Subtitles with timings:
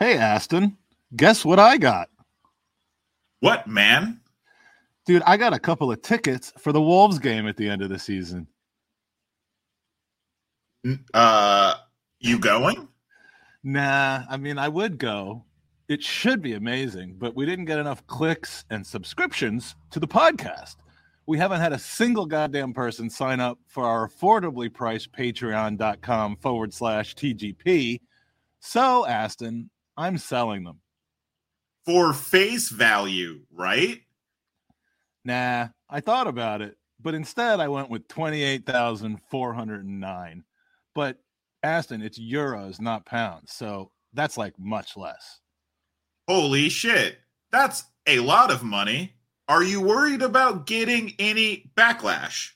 [0.00, 0.78] Hey, Aston,
[1.14, 2.08] guess what I got?
[3.40, 4.22] What, man?
[5.04, 7.90] Dude, I got a couple of tickets for the Wolves game at the end of
[7.90, 8.46] the season.
[11.12, 11.74] Uh,
[12.18, 12.88] you going?
[13.62, 15.44] Nah, I mean, I would go.
[15.90, 20.76] It should be amazing, but we didn't get enough clicks and subscriptions to the podcast.
[21.26, 26.72] We haven't had a single goddamn person sign up for our affordably priced patreon.com forward
[26.72, 28.00] slash TGP.
[28.60, 29.68] So, Aston,
[30.00, 30.80] I'm selling them.
[31.84, 34.00] For face value, right?
[35.26, 40.44] Nah, I thought about it, but instead I went with 28,409.
[40.94, 41.18] But
[41.62, 43.52] Aston, it's euros, not pounds.
[43.52, 45.40] So that's like much less.
[46.26, 47.18] Holy shit.
[47.52, 49.12] That's a lot of money.
[49.48, 52.52] Are you worried about getting any backlash?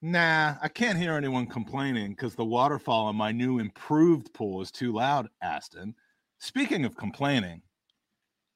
[0.00, 4.70] Nah, I can't hear anyone complaining because the waterfall in my new improved pool is
[4.70, 5.94] too loud, Aston.
[6.40, 7.62] Speaking of complaining,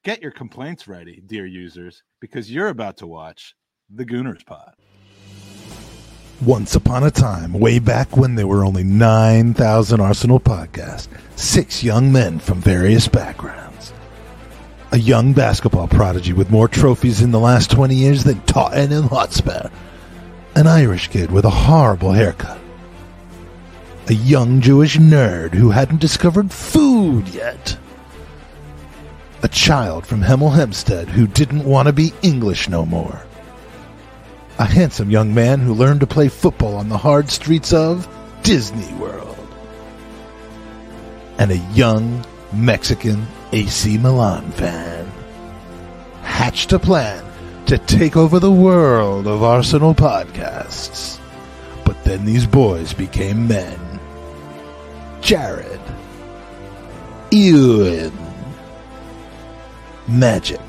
[0.05, 3.56] get your complaints ready, dear users, because you're about to watch
[3.91, 4.75] the Gooners Pod.
[6.41, 12.12] Once upon a time, way back when there were only 9,000 Arsenal podcasts, six young
[12.12, 13.93] men from various backgrounds.
[14.93, 19.71] A young basketball prodigy with more trophies in the last 20 years than Tottenham Hotspur.
[20.55, 22.61] An Irish kid with a horrible haircut.
[24.09, 27.78] A young Jewish nerd who hadn't discovered food yet.
[29.43, 33.27] A child from Hemel Hempstead who didn't want to be English no more
[34.59, 38.09] a handsome young man who learned to play football on the hard streets of
[38.43, 39.49] Disney World,
[41.39, 45.11] and a young Mexican AC Milan fan
[46.23, 47.25] hatched a plan
[47.67, 51.19] to take over the world of Arsenal podcasts.
[51.84, 53.81] But then these boys became men.
[55.23, 55.81] Jared,
[57.31, 58.12] Ewan,
[60.08, 60.61] Magic,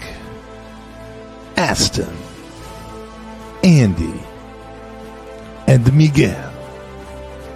[1.58, 2.16] Aston,
[3.64, 4.22] Andy,
[5.68, 6.54] and Miguel.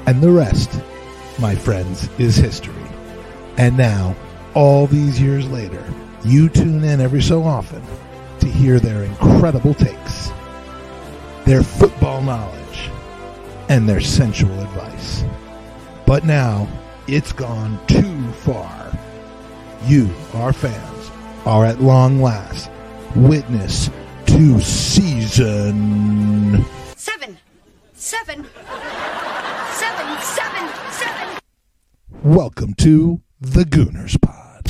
[0.07, 0.71] And the rest,
[1.39, 2.73] my friends, is history.
[3.57, 4.15] And now,
[4.55, 5.83] all these years later,
[6.25, 7.83] you tune in every so often
[8.39, 10.31] to hear their incredible takes,
[11.45, 12.89] their football knowledge,
[13.69, 15.23] and their sensual advice.
[16.07, 16.67] But now,
[17.07, 18.91] it's gone too far.
[19.85, 20.96] You, our fans,
[21.47, 22.69] are at long last
[23.15, 23.89] witness
[24.25, 26.61] to season
[26.97, 27.37] Seven.
[27.93, 28.45] Seven.
[29.71, 30.19] Seven.
[30.19, 30.69] Seven.
[30.91, 31.39] Seven.
[32.21, 34.67] Welcome to the Gooners Pod.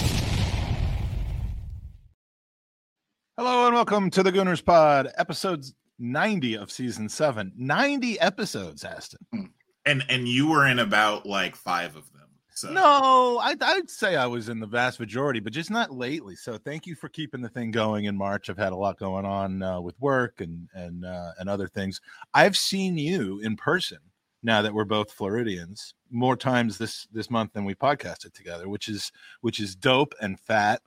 [3.38, 7.54] Hello and welcome to the Gooners Pod, episodes 90 of season seven.
[7.58, 9.52] 90 episodes, Aston.
[9.84, 12.17] And and you were in about like five of them.
[12.58, 16.36] So No, I'd, I'd say I was in the vast majority, but just not lately.
[16.36, 18.50] So thank you for keeping the thing going in March.
[18.50, 22.02] I've had a lot going on uh, with work and and uh, and other things.
[22.34, 24.00] I've seen you in person
[24.42, 28.90] now that we're both Floridians more times this this month than we podcasted together, which
[28.90, 30.82] is which is dope and fat.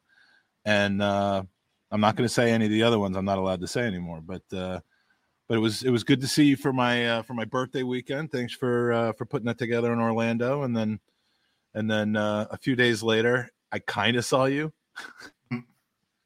[0.64, 1.44] And uh,
[1.92, 3.16] I'm not going to say any of the other ones.
[3.16, 4.42] I'm not allowed to say anymore, but.
[4.52, 4.80] Uh,
[5.46, 7.82] but it was it was good to see you for my uh, for my birthday
[7.82, 8.30] weekend.
[8.30, 11.00] Thanks for uh, for putting that together in Orlando, and then
[11.74, 14.72] and then uh, a few days later, I kind of saw you.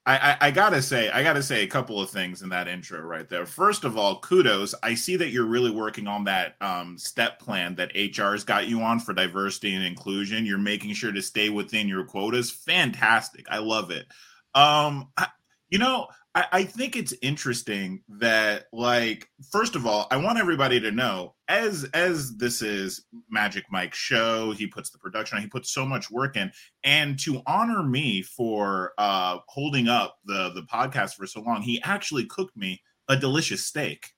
[0.06, 3.00] I, I, I gotta say, I gotta say a couple of things in that intro
[3.00, 3.46] right there.
[3.46, 4.74] First of all, kudos.
[4.82, 8.82] I see that you're really working on that um, step plan that HR's got you
[8.82, 10.44] on for diversity and inclusion.
[10.44, 12.50] You're making sure to stay within your quotas.
[12.50, 13.46] Fantastic.
[13.48, 14.06] I love it.
[14.54, 15.28] Um, I,
[15.70, 20.80] you know, I, I think it's interesting that, like, first of all, I want everybody
[20.80, 25.48] to know, as as this is Magic Mike's show, he puts the production on, he
[25.48, 26.50] puts so much work in,
[26.82, 31.80] and to honor me for uh holding up the the podcast for so long, he
[31.82, 34.10] actually cooked me a delicious steak.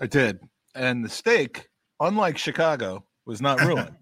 [0.00, 0.40] I did,
[0.74, 1.68] and the steak,
[1.98, 3.96] unlike Chicago, was not ruined.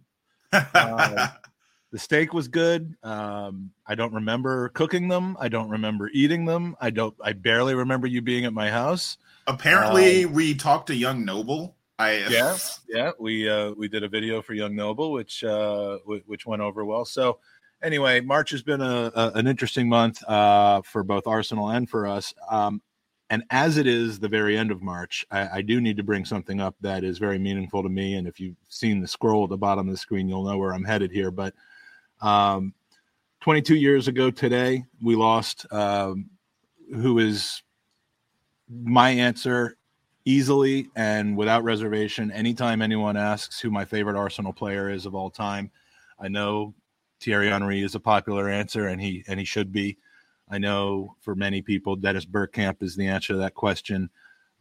[0.52, 1.28] Uh,
[1.90, 2.94] the steak was good.
[3.02, 5.36] Um, I don't remember cooking them.
[5.40, 6.76] I don't remember eating them.
[6.80, 7.14] I don't.
[7.22, 9.16] I barely remember you being at my house.
[9.46, 11.76] Apparently, we talked to Young Noble.
[11.98, 12.56] I Yeah,
[12.88, 13.10] yeah.
[13.18, 16.84] We uh, we did a video for Young Noble, which uh, w- which went over
[16.84, 17.04] well.
[17.04, 17.38] So
[17.82, 22.06] anyway, March has been a, a an interesting month uh, for both Arsenal and for
[22.06, 22.34] us.
[22.50, 22.82] Um,
[23.30, 26.24] and as it is the very end of March, I, I do need to bring
[26.24, 28.14] something up that is very meaningful to me.
[28.14, 30.72] And if you've seen the scroll at the bottom of the screen, you'll know where
[30.72, 31.30] I'm headed here.
[31.30, 31.54] But
[32.20, 32.74] um,
[33.40, 36.30] 22 years ago today, we lost um,
[36.94, 37.62] who is
[38.68, 39.76] my answer
[40.24, 42.30] easily and without reservation.
[42.32, 45.70] Anytime anyone asks who my favorite Arsenal player is of all time,
[46.18, 46.74] I know
[47.20, 49.96] Thierry Henry is a popular answer, and he and he should be.
[50.50, 54.08] I know for many people, Dennis Bergkamp is the answer to that question.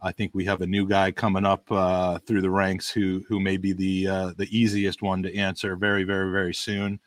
[0.01, 3.39] I think we have a new guy coming up uh, through the ranks who who
[3.39, 6.99] may be the uh, the easiest one to answer very very very soon.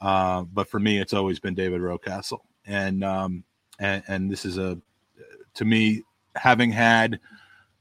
[0.00, 3.44] Uh, but for me, it's always been David Rocastle, and um,
[3.78, 4.78] and, and this is a
[5.54, 6.02] to me
[6.34, 7.18] having had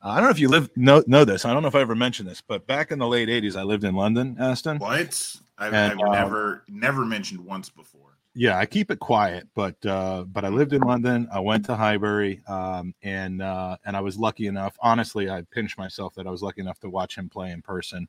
[0.05, 1.45] I don't know if you live know know this.
[1.45, 3.63] I don't know if I ever mentioned this, but back in the late '80s, I
[3.63, 4.77] lived in London, Aston.
[4.77, 5.35] What?
[5.57, 8.01] I've, and, I've never um, never mentioned once before.
[8.35, 11.27] Yeah, I keep it quiet, but uh, but I lived in London.
[11.31, 14.77] I went to Highbury, um, and uh, and I was lucky enough.
[14.79, 18.07] Honestly, I pinched myself that I was lucky enough to watch him play in person.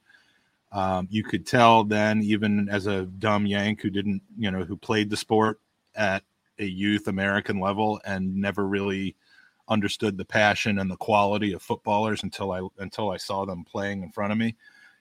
[0.76, 4.76] Um, you could tell then, even as a dumb Yank who didn't, you know, who
[4.76, 5.61] played the sport
[5.94, 6.23] at
[6.58, 9.17] a youth American level and never really
[9.69, 14.02] understood the passion and the quality of footballers until I until I saw them playing
[14.02, 14.55] in front of me.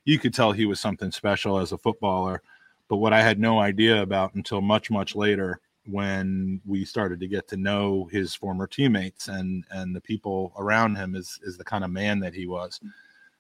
[0.05, 2.41] You could tell he was something special as a footballer
[2.87, 7.27] but what I had no idea about until much, much later when we started to
[7.27, 11.63] get to know his former teammates and and the people around him is is the
[11.63, 12.79] kind of man that he was.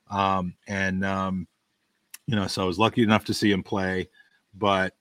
[0.09, 1.47] Um, and um,
[2.27, 4.09] you know, so I was lucky enough to see him play,
[4.53, 4.95] but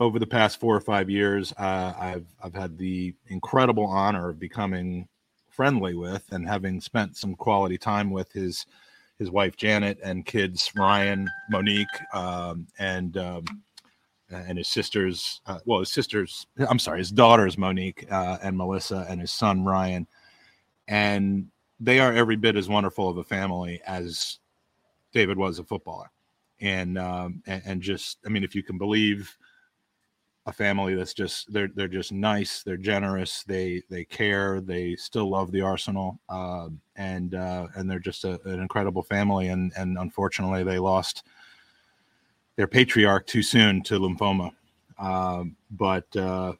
[0.00, 4.38] over the past four or five years, uh, I've I've had the incredible honor of
[4.38, 5.08] becoming
[5.48, 8.66] friendly with and having spent some quality time with his
[9.18, 13.44] his wife Janet and kids Ryan, Monique, um, and um,
[14.30, 19.06] and his sisters, uh, well, his sisters, I'm sorry, his daughters, Monique uh, and Melissa,
[19.08, 20.06] and his son, Ryan.
[20.86, 21.48] And
[21.80, 24.38] they are every bit as wonderful of a family as
[25.12, 26.10] David was a footballer.
[26.60, 29.36] And, um, and, and just, I mean, if you can believe
[30.46, 32.62] a family that's just, they're, they're just nice.
[32.62, 33.44] They're generous.
[33.44, 34.60] They, they care.
[34.60, 36.18] They still love the Arsenal.
[36.28, 39.48] Uh, and, uh, and they're just a, an incredible family.
[39.48, 41.24] And, and unfortunately they lost,
[42.56, 44.50] their patriarch too soon to lymphoma.
[44.98, 46.52] Uh, but uh,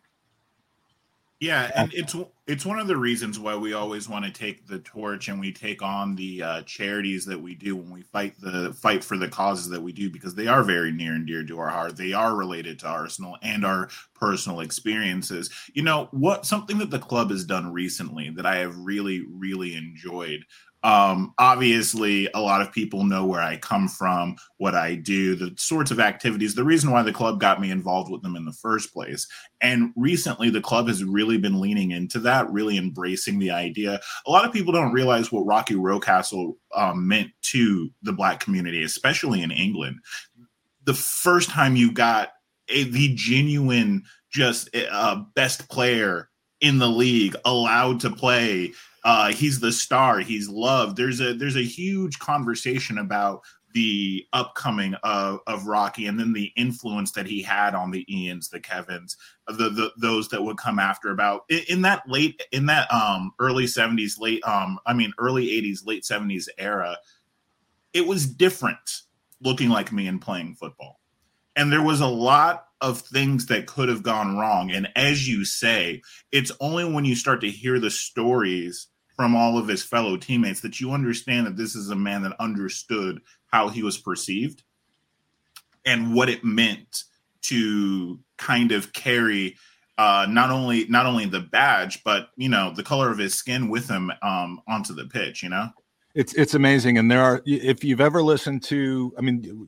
[1.40, 2.14] yeah, and it's
[2.48, 5.52] it's one of the reasons why we always want to take the torch and we
[5.52, 9.28] take on the uh, charities that we do when we fight the fight for the
[9.28, 11.94] causes that we do because they are very near and dear to our heart.
[11.94, 15.50] They are related to Arsenal and our personal experiences.
[15.74, 16.46] You know what?
[16.46, 20.46] Something that the club has done recently that I have really really enjoyed
[20.84, 25.52] um, obviously, a lot of people know where I come from, what I do, the
[25.56, 28.52] sorts of activities, the reason why the club got me involved with them in the
[28.52, 29.26] first place.
[29.60, 34.00] And recently, the club has really been leaning into that, really embracing the idea.
[34.26, 38.84] A lot of people don't realize what Rocky Rocastle um, meant to the Black community,
[38.84, 39.96] especially in England.
[40.84, 42.30] The first time you got
[42.68, 46.28] a, the genuine, just uh, best player
[46.60, 48.72] in the league allowed to play
[49.08, 50.20] uh, he's the star.
[50.20, 50.98] He's loved.
[50.98, 53.40] There's a there's a huge conversation about
[53.72, 58.50] the upcoming of, of Rocky and then the influence that he had on the Ians,
[58.50, 59.16] the Kevins,
[59.46, 63.64] the, the those that would come after about in that late in that um early
[63.64, 66.98] 70s late um I mean early 80s late 70s era
[67.94, 69.04] it was different
[69.40, 71.00] looking like me and playing football.
[71.56, 74.70] And there was a lot of things that could have gone wrong.
[74.70, 79.58] And as you say, it's only when you start to hear the stories from all
[79.58, 83.68] of his fellow teammates that you understand that this is a man that understood how
[83.68, 84.62] he was perceived
[85.84, 87.02] and what it meant
[87.42, 89.56] to kind of carry
[89.98, 93.68] uh, not only not only the badge but you know the color of his skin
[93.68, 95.42] with him um, onto the pitch.
[95.42, 95.68] You know,
[96.14, 99.66] it's it's amazing, and there are if you've ever listened to, I mean,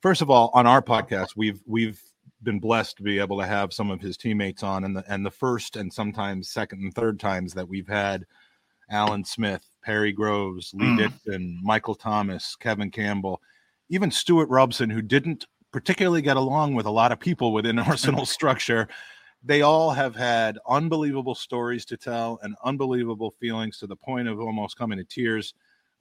[0.00, 2.02] first of all, on our podcast, we've we've
[2.42, 5.24] been blessed to be able to have some of his teammates on, and the and
[5.24, 8.26] the first and sometimes second and third times that we've had
[8.92, 10.98] Alan Smith, Perry Groves, Lee mm.
[10.98, 13.40] Dixon, Michael Thomas, Kevin Campbell,
[13.88, 18.26] even Stewart Robson, who didn't particularly get along with a lot of people within Arsenal
[18.26, 18.86] structure.
[19.42, 24.38] They all have had unbelievable stories to tell and unbelievable feelings to the point of
[24.38, 25.54] almost coming to tears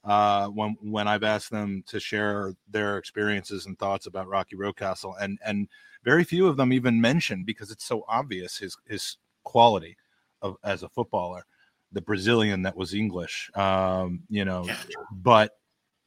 [0.04, 5.16] uh, when when I've asked them to share their experiences and thoughts about Rocky Rocastle,
[5.20, 5.68] and and
[6.04, 9.96] very few of them even mention because it's so obvious his his quality
[10.42, 11.46] of as a footballer
[11.92, 14.78] the Brazilian that was English, um, you know, yeah.
[15.12, 15.58] but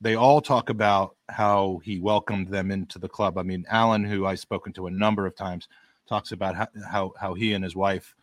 [0.01, 3.39] they all talk about how he welcomed them into the club.
[3.39, 5.69] I mean, Alan, who I've spoken to a number of times,
[6.07, 8.15] talks about how, how, how he and his wife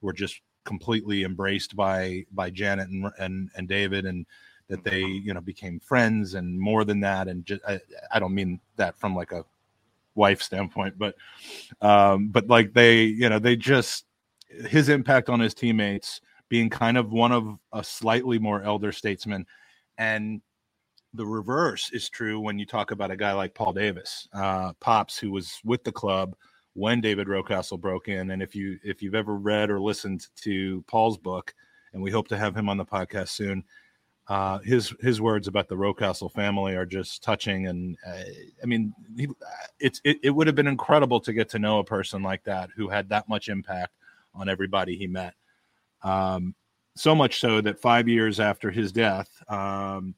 [0.00, 4.26] were just completely embraced by by Janet and and, and David, and
[4.68, 7.28] that they you know became friends and more than that.
[7.28, 7.80] And just I,
[8.12, 9.44] I don't mean that from like a
[10.14, 11.14] wife standpoint, but
[11.80, 14.04] um, but like they you know they just
[14.68, 19.46] his impact on his teammates being kind of one of a slightly more elder statesman.
[19.98, 20.40] And
[21.14, 25.18] the reverse is true when you talk about a guy like Paul Davis, uh, Pops,
[25.18, 26.36] who was with the club
[26.74, 28.30] when David Rocastle broke in.
[28.30, 31.54] And if you if you've ever read or listened to Paul's book,
[31.92, 33.64] and we hope to have him on the podcast soon,
[34.28, 37.66] uh, his his words about the Rocastle family are just touching.
[37.66, 38.22] And uh,
[38.62, 39.28] I mean, he,
[39.80, 42.70] it's it, it would have been incredible to get to know a person like that
[42.76, 43.94] who had that much impact
[44.34, 45.34] on everybody he met.
[46.02, 46.54] Um,
[46.96, 50.14] so much so that five years after his death, um,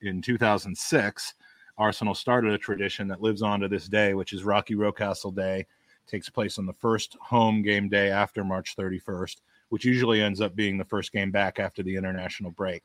[0.00, 1.34] in 2006,
[1.76, 5.60] Arsenal started a tradition that lives on to this day, which is Rocky Rocastle Day.
[5.60, 9.36] It takes place on the first home game day after March 31st,
[9.68, 12.82] which usually ends up being the first game back after the international break.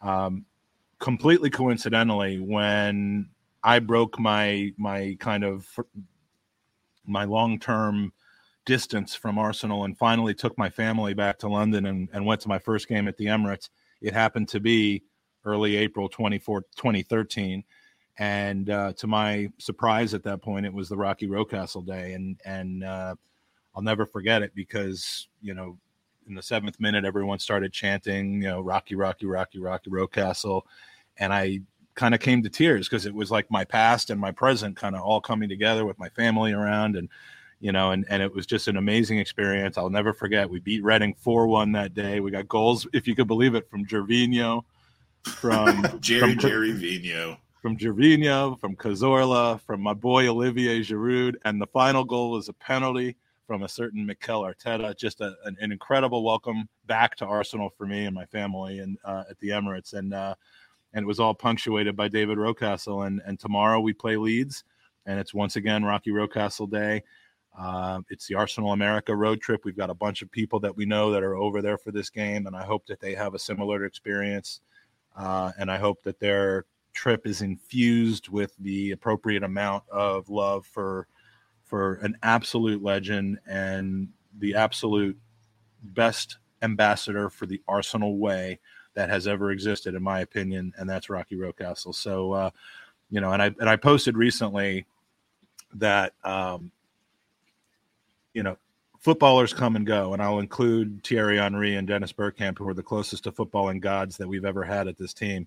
[0.00, 0.44] Um,
[1.00, 3.28] completely coincidentally, when
[3.64, 5.66] I broke my my kind of
[7.06, 8.12] my long term
[8.64, 12.48] distance from Arsenal and finally took my family back to London and, and went to
[12.48, 13.68] my first game at the Emirates,
[14.00, 15.02] it happened to be
[15.44, 17.64] early April 24, 2013.
[18.18, 22.12] And uh, to my surprise at that point, it was the Rocky Rocastle day.
[22.12, 23.14] And, and uh,
[23.74, 25.78] I'll never forget it because, you know,
[26.28, 30.62] in the seventh minute, everyone started chanting, you know, Rocky, Rocky, Rocky, Rocky Rocastle.
[31.16, 31.60] And I
[31.94, 34.94] kind of came to tears because it was like my past and my present kind
[34.94, 36.96] of all coming together with my family around.
[36.96, 37.08] And,
[37.62, 39.78] you know, and, and it was just an amazing experience.
[39.78, 40.50] I'll never forget.
[40.50, 42.18] We beat Reading 4 1 that day.
[42.18, 44.64] We got goals, if you could believe it, from Gervinho,
[45.22, 47.38] from Jerry, from, Jerry Vino.
[47.62, 51.36] From Gervinho, from Cazorla, from my boy Olivier Giroud.
[51.44, 53.16] And the final goal was a penalty
[53.46, 54.96] from a certain Mikel Arteta.
[54.96, 58.98] Just a, an, an, incredible welcome back to Arsenal for me and my family and
[59.04, 59.92] uh, at the Emirates.
[59.92, 60.34] And, uh,
[60.94, 63.06] and it was all punctuated by David Rocastle.
[63.06, 64.64] And, and tomorrow we play Leeds,
[65.06, 67.04] and it's once again Rocky Rocastle Day.
[67.58, 69.64] Uh, it's the Arsenal America road trip.
[69.64, 72.08] We've got a bunch of people that we know that are over there for this
[72.08, 74.60] game, and I hope that they have a similar experience.
[75.16, 80.66] Uh, and I hope that their trip is infused with the appropriate amount of love
[80.66, 81.06] for
[81.64, 85.18] for an absolute legend and the absolute
[85.82, 88.58] best ambassador for the Arsenal way
[88.94, 91.94] that has ever existed, in my opinion, and that's Rocky Rocastle.
[91.94, 92.50] So, uh,
[93.10, 94.86] you know, and I and I posted recently
[95.74, 96.70] that um,
[98.34, 98.56] you know,
[98.98, 102.82] footballers come and go, and I'll include Thierry Henry and Dennis Bergkamp, who are the
[102.82, 105.46] closest to footballing gods that we've ever had at this team.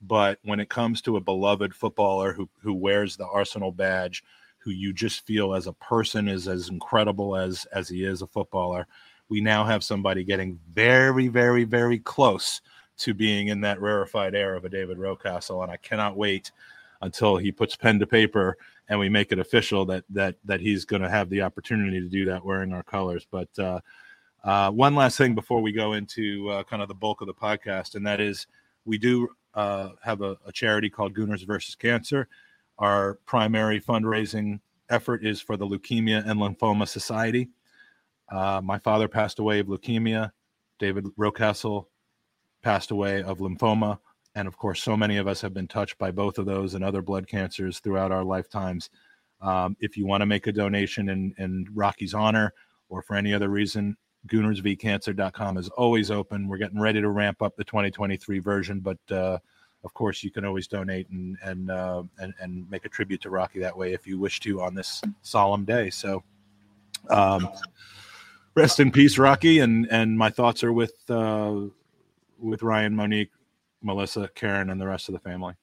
[0.00, 4.24] But when it comes to a beloved footballer who who wears the Arsenal badge,
[4.58, 8.26] who you just feel as a person is as incredible as as he is a
[8.26, 8.86] footballer,
[9.28, 12.60] we now have somebody getting very, very, very close
[12.98, 16.52] to being in that rarefied air of a David Rocastle, and I cannot wait
[17.00, 18.56] until he puts pen to paper
[18.88, 22.08] and we make it official that that that he's going to have the opportunity to
[22.08, 23.26] do that wearing our colors.
[23.30, 23.80] But uh,
[24.44, 27.34] uh, one last thing before we go into uh, kind of the bulk of the
[27.34, 28.46] podcast, and that is
[28.84, 32.28] we do uh, have a, a, charity called Gooners versus Cancer.
[32.78, 37.50] Our primary fundraising effort is for the Leukemia and Lymphoma Society.
[38.30, 40.32] Uh, my father passed away of leukemia.
[40.78, 41.86] David Rocastle
[42.62, 43.98] passed away of lymphoma
[44.34, 46.84] and of course, so many of us have been touched by both of those and
[46.84, 48.90] other blood cancers throughout our lifetimes.
[49.40, 52.54] Um, if you want to make a donation in, in Rocky's honor
[52.88, 53.96] or for any other reason,
[54.28, 56.48] goonersvcancer.com is always open.
[56.48, 59.38] We're getting ready to ramp up the 2023 version, but uh,
[59.84, 63.30] of course, you can always donate and and, uh, and and make a tribute to
[63.30, 65.90] Rocky that way if you wish to on this solemn day.
[65.90, 66.22] So,
[67.10, 67.48] um,
[68.54, 71.62] rest in peace, Rocky, and and my thoughts are with uh,
[72.38, 73.32] with Ryan, Monique,
[73.82, 75.54] Melissa, Karen, and the rest of the family.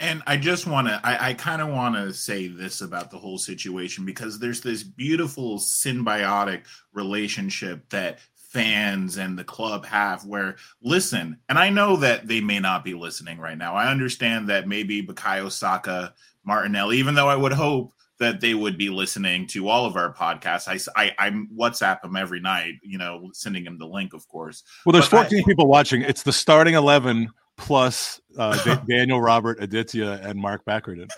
[0.00, 3.18] And I just want to, I, I kind of want to say this about the
[3.18, 10.56] whole situation because there's this beautiful symbiotic relationship that fans and the club have where
[10.80, 13.74] listen, and I know that they may not be listening right now.
[13.74, 16.14] I understand that maybe Bukayo Saka,
[16.44, 20.12] Martinelli, even though I would hope that they would be listening to all of our
[20.12, 20.90] podcasts.
[20.96, 24.62] I, I, I WhatsApp them every night, you know, sending them the link, of course.
[24.84, 26.02] Well, there's but 14 I, people watching.
[26.02, 31.10] It's the starting 11 plus uh, Daniel Robert Aditya and Mark Backerton.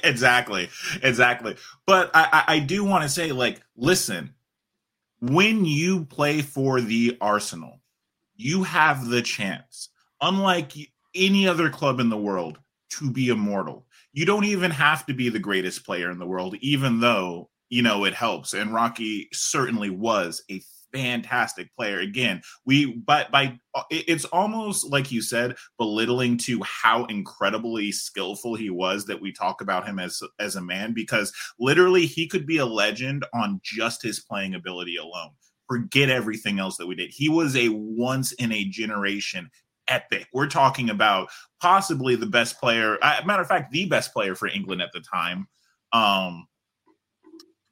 [0.04, 0.68] exactly.
[1.02, 1.56] Exactly.
[1.86, 4.34] But I, I do want to say, like, listen,
[5.20, 7.80] when you play for the Arsenal,
[8.36, 10.72] you have the chance, unlike
[11.14, 12.58] any other club in the world,
[12.90, 16.56] to be immortal you don't even have to be the greatest player in the world,
[16.60, 18.54] even though, you know, it helps.
[18.54, 20.62] And Rocky certainly was a
[20.92, 22.00] fantastic player.
[22.00, 28.54] Again, we but by uh, it's almost like you said, belittling to how incredibly skillful
[28.54, 32.46] he was that we talk about him as as a man because literally he could
[32.46, 35.30] be a legend on just his playing ability alone.
[35.68, 37.10] Forget everything else that we did.
[37.10, 39.50] He was a once in a generation
[39.88, 40.28] epic.
[40.32, 41.28] We're talking about
[41.60, 45.00] possibly the best player, uh, matter of fact, the best player for England at the
[45.00, 45.48] time.
[45.92, 46.46] Um,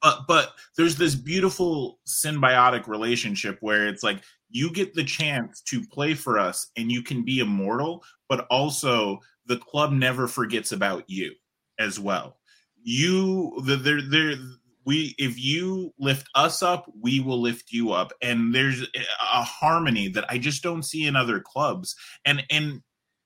[0.02, 5.82] but but there's this beautiful symbiotic relationship where it's like you get the chance to
[5.88, 11.08] play for us and you can be immortal but also the club never forgets about
[11.08, 11.32] you
[11.78, 12.38] as well
[12.82, 14.34] you the there there
[14.86, 18.82] we if you lift us up we will lift you up and there's
[19.34, 22.80] a harmony that i just don't see in other clubs and and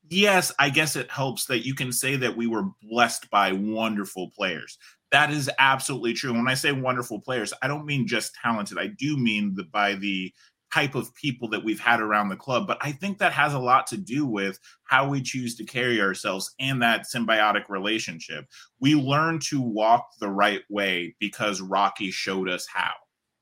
[0.08, 4.30] yes i guess it helps that you can say that we were blessed by wonderful
[4.30, 4.78] players
[5.12, 6.32] that is absolutely true.
[6.32, 8.78] When I say wonderful players, I don't mean just talented.
[8.78, 10.32] I do mean the, by the
[10.72, 12.66] type of people that we've had around the club.
[12.66, 16.00] But I think that has a lot to do with how we choose to carry
[16.00, 18.46] ourselves and that symbiotic relationship.
[18.80, 22.92] We learn to walk the right way because Rocky showed us how.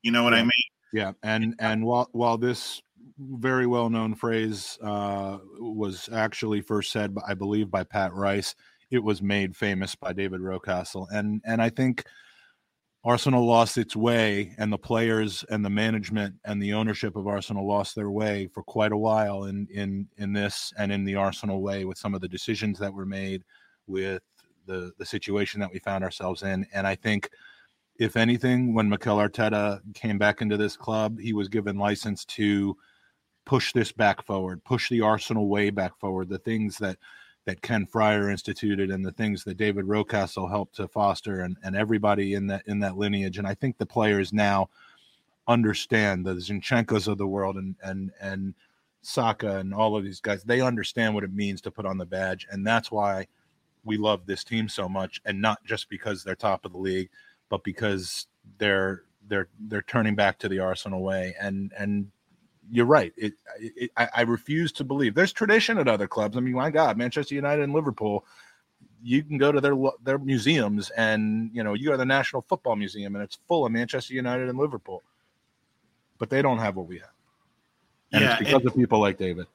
[0.02, 0.38] You know what yeah.
[0.38, 0.50] I mean?
[0.92, 2.80] Yeah, and and while while this
[3.18, 8.54] very well known phrase uh, was actually first said, I believe, by Pat Rice
[8.90, 11.06] it was made famous by David Rocastle.
[11.10, 12.04] And and I think
[13.08, 17.66] Arsenal lost its way, and the players and the management and the ownership of Arsenal
[17.66, 21.62] lost their way for quite a while in in in this and in the Arsenal
[21.62, 23.44] way with some of the decisions that were made,
[23.86, 24.22] with
[24.66, 26.66] the the situation that we found ourselves in.
[26.74, 27.30] And I think,
[27.98, 32.76] if anything, when Mikel Arteta came back into this club, he was given license to
[33.46, 36.98] push this back forward, push the Arsenal way back forward, the things that
[37.48, 41.74] that Ken Friar instituted and the things that David Rocastle helped to foster and, and
[41.74, 43.38] everybody in that in that lineage.
[43.38, 44.68] And I think the players now
[45.46, 48.54] understand the Zinchenko's of the world and and and
[49.00, 52.04] Saka and all of these guys, they understand what it means to put on the
[52.04, 52.46] badge.
[52.50, 53.28] And that's why
[53.82, 55.22] we love this team so much.
[55.24, 57.08] And not just because they're top of the league,
[57.48, 58.26] but because
[58.58, 61.34] they're they're they're turning back to the Arsenal way.
[61.40, 62.10] And and
[62.70, 63.12] you're right.
[63.16, 66.36] It, it I, I, refuse to believe there's tradition at other clubs.
[66.36, 68.24] I mean, my God, Manchester United and Liverpool,
[69.02, 72.42] you can go to their their museums, and you know you go to the National
[72.42, 75.02] Football Museum, and it's full of Manchester United and Liverpool,
[76.18, 77.10] but they don't have what we have,
[78.12, 79.46] and yeah, it's because and, of people like David.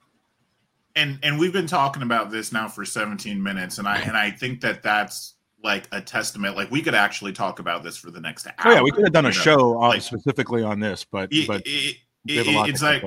[0.96, 4.30] And and we've been talking about this now for 17 minutes, and I and I
[4.30, 6.56] think that that's like a testament.
[6.56, 8.54] Like we could actually talk about this for the next hour.
[8.64, 9.32] Oh, yeah, we could have done a know?
[9.32, 11.62] show like, specifically on this, but it, but.
[11.64, 13.04] It, it, it's like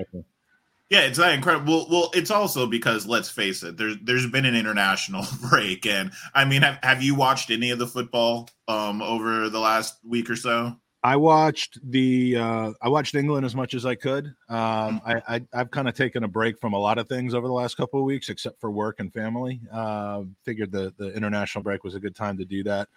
[0.89, 1.73] yeah, it's that incredible.
[1.73, 6.11] Well, well, it's also because let's face it, there's there's been an international break, and
[6.33, 10.29] I mean, have, have you watched any of the football um over the last week
[10.29, 10.77] or so?
[11.03, 14.27] I watched the uh, I watched England as much as I could.
[14.49, 17.47] Um, I, I have kind of taken a break from a lot of things over
[17.47, 19.61] the last couple of weeks, except for work and family.
[19.71, 22.87] Uh, figured the the international break was a good time to do that.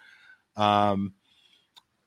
[0.55, 1.13] Um,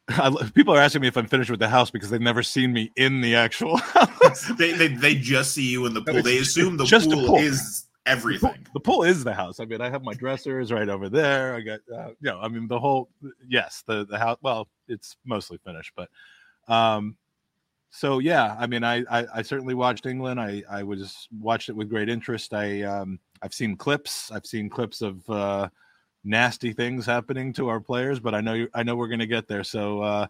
[0.09, 2.73] I, people are asking me if I'm finished with the house because they've never seen
[2.73, 4.49] me in the actual house.
[4.59, 6.23] they, they, they just see you in the pool.
[6.23, 8.51] They assume the just pool, pool, is everything.
[8.51, 9.61] The pool, the pool, is the house.
[9.61, 11.55] I mean, I have my dressers right over there.
[11.55, 13.09] I got, uh, you know, I mean, the whole,
[13.49, 16.11] yes, the, the house, well, it's mostly finished, but,
[16.69, 17.17] um,
[17.91, 20.41] so yeah, I mean, I, I, I certainly watched England.
[20.41, 22.53] I, I was watched it with great interest.
[22.53, 24.33] I, um, I've seen clips.
[24.33, 25.69] I've seen clips of, uh,
[26.25, 29.27] nasty things happening to our players, but I know you, I know we're going to
[29.27, 29.65] get there.
[29.65, 30.27] So, uh,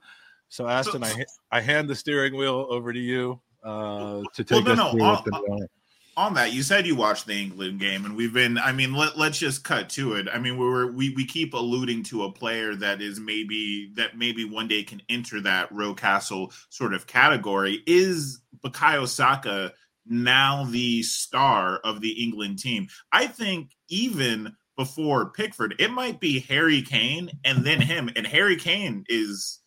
[0.49, 1.11] so Aston, so,
[1.51, 4.95] I I hand the steering wheel over to you uh, to take well, no, us
[4.95, 5.69] no, through on,
[6.17, 8.59] on that, you said you watched the England game, and we've been.
[8.59, 10.29] I mean, let, let's just cut to it.
[10.33, 14.17] I mean, we were we we keep alluding to a player that is maybe that
[14.17, 17.83] maybe one day can enter that Rocastle sort of category.
[17.87, 19.73] Is Bukayo Saka
[20.07, 22.89] now the star of the England team?
[23.13, 25.75] I think even before Pickford.
[25.79, 28.11] It might be Harry Kane and then him.
[28.17, 29.61] And Harry Kane is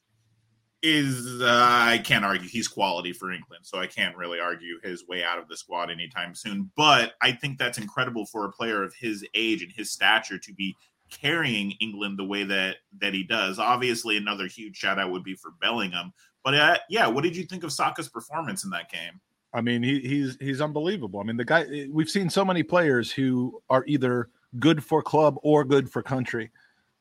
[0.83, 5.07] is uh, I can't argue he's quality for England, so I can't really argue his
[5.07, 6.71] way out of the squad anytime soon.
[6.77, 10.53] But I think that's incredible for a player of his age and his stature to
[10.53, 10.75] be
[11.09, 13.59] carrying England the way that that he does.
[13.59, 16.13] Obviously, another huge shout out would be for Bellingham.
[16.43, 19.19] But uh, yeah, what did you think of Saka's performance in that game?
[19.53, 21.19] I mean, he, he's he's unbelievable.
[21.19, 24.29] I mean, the guy we've seen so many players who are either
[24.59, 26.51] good for club or good for country,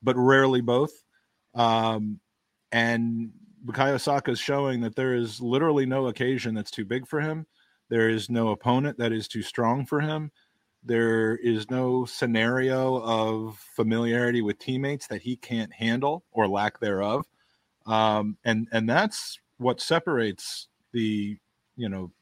[0.02, 0.92] but rarely both.
[1.54, 2.20] Um,
[2.72, 3.30] and
[3.64, 7.46] Bukayo Saka is showing that there is literally no occasion that's too big for him.
[7.88, 10.30] There is no opponent that is too strong for him.
[10.84, 17.26] There is no scenario of familiarity with teammates that he can't handle or lack thereof.
[17.86, 21.38] Um, and and that's what separates the
[21.76, 22.12] you know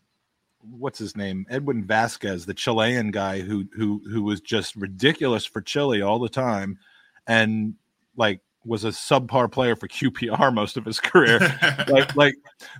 [0.70, 5.60] what's his name Edwin Vasquez, the Chilean guy who who who was just ridiculous for
[5.60, 6.78] Chile all the time,
[7.26, 7.74] and
[8.16, 11.38] like was a subpar player for QPR most of his career.
[11.88, 12.34] like like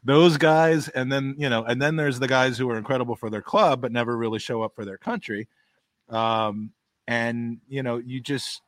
[0.04, 3.30] those guys, and then you know, and then there's the guys who are incredible for
[3.30, 5.48] their club but never really show up for their country.
[6.08, 6.70] Um,
[7.06, 8.62] and you know, you just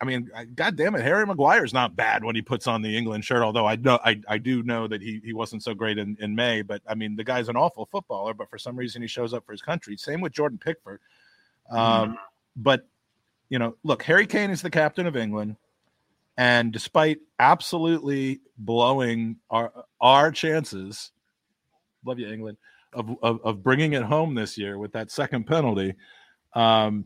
[0.00, 3.22] I mean, God damn it, Harry Maguire's not bad when he puts on the England
[3.22, 3.42] shirt.
[3.42, 6.34] Although I know I, I do know that he he wasn't so great in, in
[6.34, 6.62] May.
[6.62, 8.32] But I mean, the guy's an awful footballer.
[8.32, 9.98] But for some reason, he shows up for his country.
[9.98, 11.00] Same with Jordan Pickford.
[11.70, 12.16] Um, mm.
[12.56, 12.88] But
[13.50, 15.56] you know, look, Harry Kane is the captain of England,
[16.38, 21.10] and despite absolutely blowing our our chances,
[22.06, 22.56] love you, England,
[22.94, 25.94] of of, of bringing it home this year with that second penalty.
[26.54, 27.04] Um,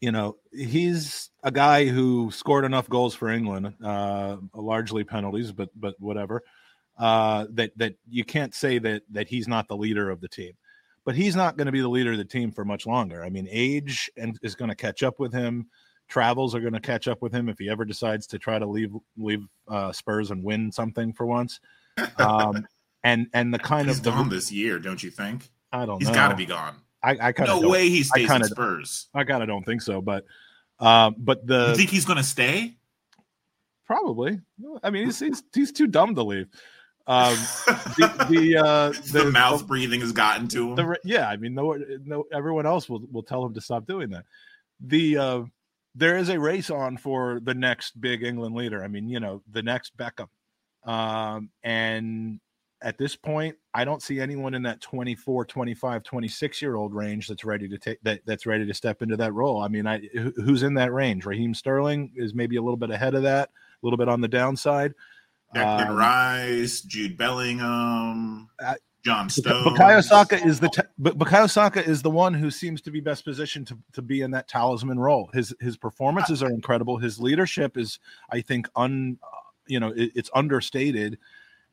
[0.00, 5.70] you know, he's a guy who scored enough goals for England, uh, largely penalties, but
[5.74, 6.42] but whatever.
[6.98, 10.52] Uh, that that you can't say that that he's not the leader of the team,
[11.04, 13.24] but he's not going to be the leader of the team for much longer.
[13.24, 15.68] I mean, age and is going to catch up with him.
[16.08, 18.66] Travels are going to catch up with him if he ever decides to try to
[18.66, 21.60] leave leave uh, Spurs and win something for once.
[22.18, 22.64] Um,
[23.02, 25.50] and and the kind he's of gone the, this year, don't you think?
[25.72, 26.00] I don't.
[26.00, 26.76] He's got to be gone.
[27.02, 29.08] I, I kind of no way he stays in Spurs.
[29.14, 30.24] I kind of don't think so, but
[30.80, 32.76] um, but the you think he's going to stay?
[33.86, 34.40] Probably.
[34.82, 36.48] I mean, he's he's, he's too dumb to leave.
[37.06, 37.36] Um,
[37.96, 40.76] the the, uh, the, the mouth the, breathing has gotten to him.
[40.76, 44.10] The, yeah, I mean, no, no, everyone else will will tell him to stop doing
[44.10, 44.24] that.
[44.80, 45.42] The uh,
[45.94, 48.84] there is a race on for the next big England leader.
[48.84, 50.28] I mean, you know, the next Beckham,
[50.84, 52.40] um, and
[52.82, 57.26] at this point, I don't see anyone in that 24, 25, 26 year old range
[57.28, 59.60] that's ready to take that that's ready to step into that role.
[59.62, 60.00] I mean, I
[60.36, 61.26] who's in that range?
[61.26, 64.28] Raheem Sterling is maybe a little bit ahead of that, a little bit on the
[64.28, 64.94] downside.
[65.54, 68.48] Declan um, Rice, Jude Bellingham,
[69.04, 69.66] John Stones.
[69.66, 73.24] Bukayo Saka is the but Bukayo Saka is the one who seems to be best
[73.24, 75.30] positioned to, to be in that talisman role.
[75.32, 76.96] His his performances are incredible.
[76.98, 77.98] His leadership is,
[78.30, 79.18] I think, un
[79.66, 81.18] you know, it, it's understated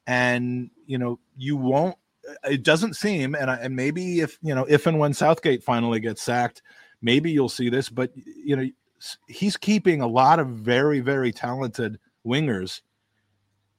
[0.07, 1.95] and you know you won't
[2.43, 5.99] it doesn't seem and, I, and maybe if you know if and when southgate finally
[5.99, 6.61] gets sacked
[7.01, 8.67] maybe you'll see this but you know
[9.27, 12.81] he's keeping a lot of very very talented wingers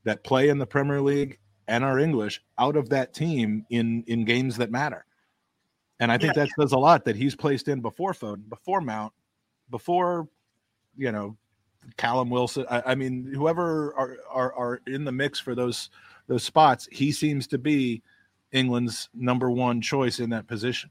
[0.05, 4.25] that play in the premier league and are english out of that team in in
[4.25, 5.05] games that matter
[6.01, 6.45] and i think yeah.
[6.45, 9.13] that says a lot that he's placed in before foden before mount
[9.71, 10.29] before
[10.97, 11.37] you know
[11.97, 15.91] callum wilson i, I mean whoever are, are are in the mix for those
[16.27, 18.03] those spots, he seems to be
[18.53, 20.91] England's number one choice in that position.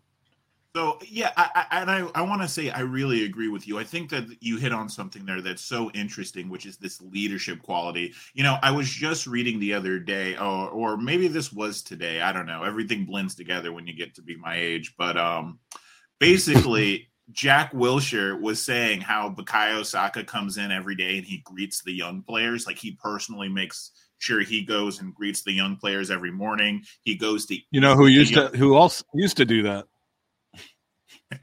[0.75, 3.79] So yeah, I, I, and I, I want to say I really agree with you.
[3.79, 7.63] I think that you hit on something there that's so interesting, which is this leadership
[7.63, 8.13] quality.
[8.33, 12.19] You know, I was just reading the other day, or or maybe this was today.
[12.19, 12.63] I don't know.
[12.63, 15.59] Everything blends together when you get to be my age, but um,
[16.19, 17.07] basically.
[17.31, 21.91] Jack Wilshere was saying how Bukayo Saka comes in every day and he greets the
[21.91, 22.67] young players.
[22.67, 23.89] Like he personally makes
[24.25, 26.83] Sure, he goes and greets the young players every morning.
[27.03, 29.85] He goes to you know who used young- to who else used to do that.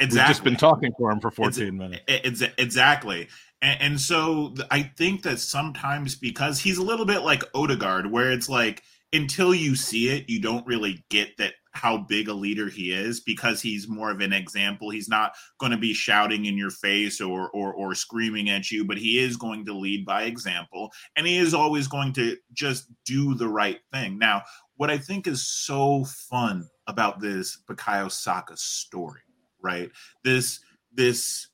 [0.01, 0.19] Exactly.
[0.19, 2.03] We've just been talking for him for 14 it's, minutes.
[2.09, 3.29] It's, exactly.
[3.61, 8.33] And, and, so I think that sometimes because he's a little bit like Odegaard, where
[8.33, 12.69] it's like until you see it, you don't really get that how big a leader
[12.69, 14.91] he is because he's more of an example.
[14.91, 18.85] He's not going to be shouting in your face or, or or screaming at you,
[18.85, 22.87] but he is going to lead by example, and he is always going to just
[23.05, 24.19] do the right thing.
[24.19, 24.43] Now,
[24.77, 29.21] what I think is so fun about this Bukayo Saka story,
[29.63, 29.91] right?
[30.25, 30.61] This
[30.93, 31.49] this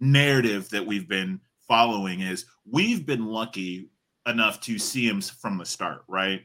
[0.00, 3.88] narrative that we've been following is we've been lucky
[4.26, 6.42] enough to see him from the start, right?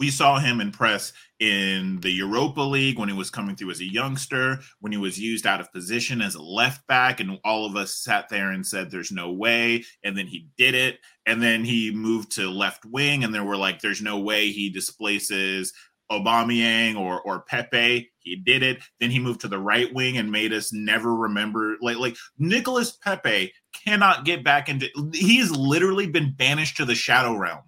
[0.00, 3.92] We saw him impress in the Europa League when he was coming through as a
[3.92, 7.76] youngster, when he was used out of position as a left back, and all of
[7.76, 9.84] us sat there and said, There's no way.
[10.02, 10.98] And then he did it.
[11.26, 14.70] And then he moved to left wing, and there were like, There's no way he
[14.70, 15.74] displaces
[16.10, 18.10] Aubameyang or or Pepe.
[18.20, 18.82] He did it.
[19.00, 21.76] Then he moved to the right wing and made us never remember.
[21.80, 23.52] Like like Nicolas Pepe
[23.84, 24.88] cannot get back into.
[25.12, 27.60] He's literally been banished to the shadow realm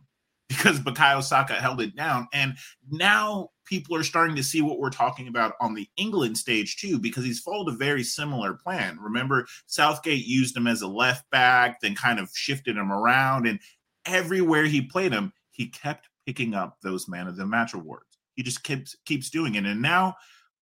[0.56, 2.28] because Bukayo Saka held it down.
[2.32, 2.56] And
[2.90, 6.98] now people are starting to see what we're talking about on the England stage too,
[6.98, 8.98] because he's followed a very similar plan.
[9.00, 13.60] Remember, Southgate used him as a left back, then kind of shifted him around, and
[14.06, 18.18] everywhere he played him, he kept picking up those man of the match awards.
[18.34, 19.64] He just keeps keeps doing it.
[19.64, 20.14] And now,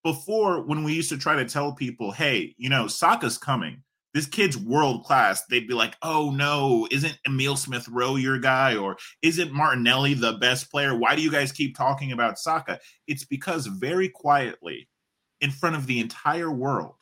[0.03, 4.25] before when we used to try to tell people, hey, you know, Saka's coming this
[4.25, 8.75] kid's world class, they'd be like, oh no, isn't Emile Smith Rowe your guy?
[8.75, 10.97] Or isn't Martinelli the best player?
[10.97, 12.79] Why do you guys keep talking about Saka?
[13.07, 14.89] It's because very quietly,
[15.39, 16.95] in front of the entire world,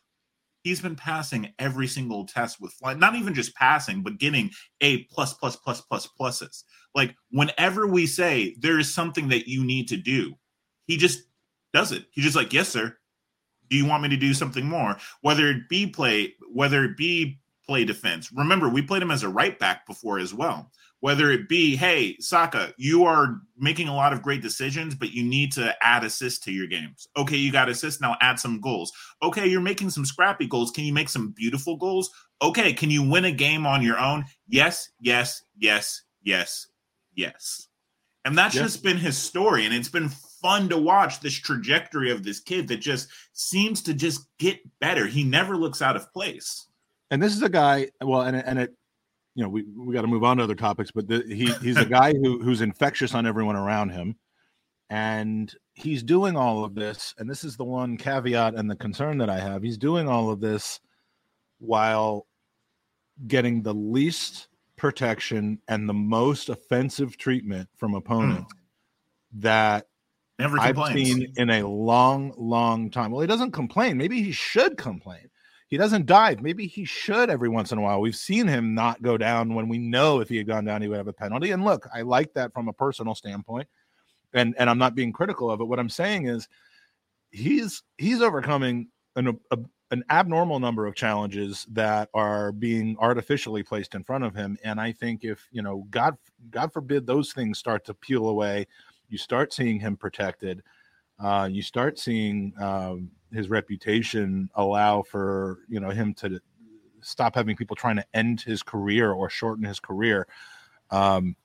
[0.63, 5.03] he's been passing every single test with flying, not even just passing, but getting A
[5.05, 6.63] plus plus plus plus pluses.
[6.95, 10.35] Like whenever we say there is something that you need to do,
[10.85, 11.23] he just
[11.73, 12.05] does it.
[12.11, 12.95] He's just like, yes, sir.
[13.69, 14.97] Do you want me to do something more?
[15.21, 18.31] Whether it be play, whether it be play defense.
[18.33, 20.71] Remember, we played him as a right back before as well.
[21.01, 25.23] Whether it be, hey, Saka, you are making a lot of great decisions, but you
[25.23, 27.07] need to add assists to your games.
[27.15, 28.91] Okay, you got assists, now add some goals.
[29.21, 30.71] Okay, you're making some scrappy goals.
[30.71, 32.09] Can you make some beautiful goals?
[32.41, 34.25] Okay, can you win a game on your own?
[34.47, 36.65] Yes, yes, yes, yes,
[37.13, 37.67] yes.
[38.25, 38.63] And that's yes.
[38.63, 39.65] just been his story.
[39.65, 40.09] And it's been
[40.41, 45.05] fun to watch this trajectory of this kid that just seems to just get better.
[45.05, 46.67] He never looks out of place.
[47.11, 48.75] And this is a guy, well, and, and it,
[49.35, 51.77] you know, we, we got to move on to other topics, but the, he, he's
[51.77, 54.15] a guy who, who's infectious on everyone around him.
[54.89, 57.13] And he's doing all of this.
[57.17, 59.61] And this is the one caveat and the concern that I have.
[59.61, 60.79] He's doing all of this
[61.59, 62.25] while
[63.27, 64.47] getting the least
[64.77, 68.57] protection and the most offensive treatment from opponents mm.
[69.41, 69.87] that
[70.39, 73.11] Never I've seen in a long, long time.
[73.11, 73.97] Well, he doesn't complain.
[73.97, 75.29] Maybe he should complain.
[75.67, 76.41] He doesn't dive.
[76.41, 77.99] Maybe he should every once in a while.
[77.99, 80.87] We've seen him not go down when we know if he had gone down, he
[80.87, 81.51] would have a penalty.
[81.51, 83.67] And look, I like that from a personal standpoint.
[84.33, 85.65] And and I'm not being critical of it.
[85.65, 86.47] What I'm saying is
[87.31, 89.57] he's he's overcoming an a,
[89.91, 94.57] an abnormal number of challenges that are being artificially placed in front of him.
[94.63, 96.17] And I think if you know, God
[96.49, 98.67] God forbid those things start to peel away,
[99.09, 100.63] you start seeing him protected.
[101.19, 106.39] Uh, you start seeing um, his reputation allow for you know him to
[107.01, 110.27] stop having people trying to end his career or shorten his career.
[110.91, 111.35] Um,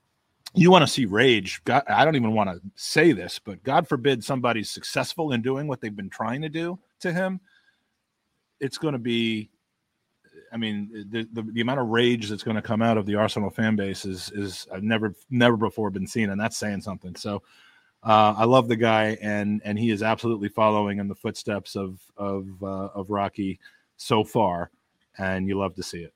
[0.54, 1.62] you want to see rage.
[1.64, 5.66] God, I don't even want to say this, but God forbid somebody's successful in doing
[5.66, 7.40] what they've been trying to do to him.
[8.60, 9.50] It's going to be,
[10.54, 13.16] I mean, the, the, the amount of rage that's going to come out of the
[13.16, 17.16] Arsenal fan base is is I've never never before been seen, and that's saying something.
[17.16, 17.42] So
[18.04, 22.00] uh, I love the guy, and and he is absolutely following in the footsteps of
[22.16, 23.58] of uh, of Rocky
[23.96, 24.70] so far,
[25.18, 26.14] and you love to see it.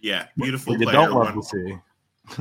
[0.00, 0.78] Yeah, beautiful.
[0.78, 1.76] You don't love to see.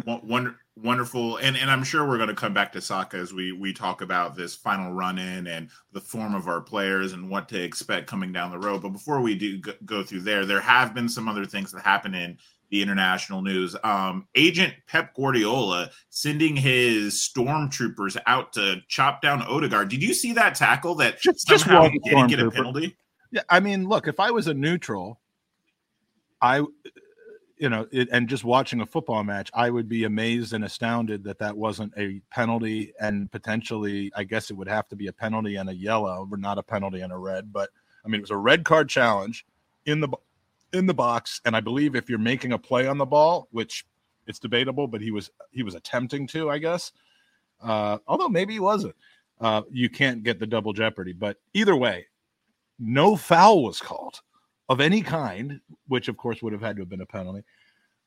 [0.06, 3.52] Wonder, wonderful, and and I'm sure we're going to come back to Saka as we
[3.52, 7.50] we talk about this final run in and the form of our players and what
[7.50, 8.82] to expect coming down the road.
[8.82, 12.14] But before we do go through there, there have been some other things that happen
[12.14, 12.38] in
[12.70, 13.76] the international news.
[13.84, 19.90] Um, Agent Pep Guardiola sending his stormtroopers out to chop down Odegaard.
[19.90, 22.96] Did you see that tackle that just, somehow just didn't get a penalty?
[23.32, 25.20] Yeah, I mean, look, if I was a neutral,
[26.42, 26.64] I,
[27.62, 31.24] you know, it, and just watching a football match, I would be amazed and astounded
[31.26, 35.14] that that wasn't a penalty, and potentially, I guess it would have to be a
[35.14, 37.54] penalty and a yellow, but not a penalty and a red.
[37.54, 37.70] But
[38.04, 39.46] I mean, it was a red card challenge
[39.86, 40.10] in the
[40.74, 43.86] in the box, and I believe if you're making a play on the ball, which
[44.26, 46.92] it's debatable, but he was he was attempting to, I guess.
[47.62, 48.96] Uh, although maybe he wasn't.
[49.40, 51.14] Uh, you can't get the double jeopardy.
[51.14, 52.08] But either way,
[52.80, 54.22] no foul was called
[54.72, 57.44] of any kind, which of course would have had to have been a penalty.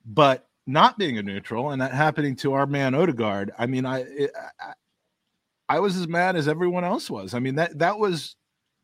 [0.06, 3.98] But not being a neutral and that happening to our man Odegaard, I mean, I,
[3.98, 4.72] it, I
[5.68, 7.34] I was as mad as everyone else was.
[7.34, 8.36] I mean that that was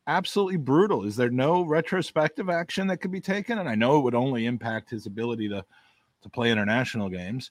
[0.07, 1.07] absolutely brutal.
[1.07, 3.59] Is there no retrospective action that could be taken?
[3.59, 5.65] And I know it would only impact his ability to
[6.23, 7.51] to play international games.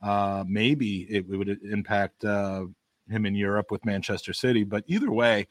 [0.00, 2.66] Uh, maybe it, it, would impact uh,
[3.10, 4.62] him in Europe with Manchester City.
[4.62, 5.48] But either way,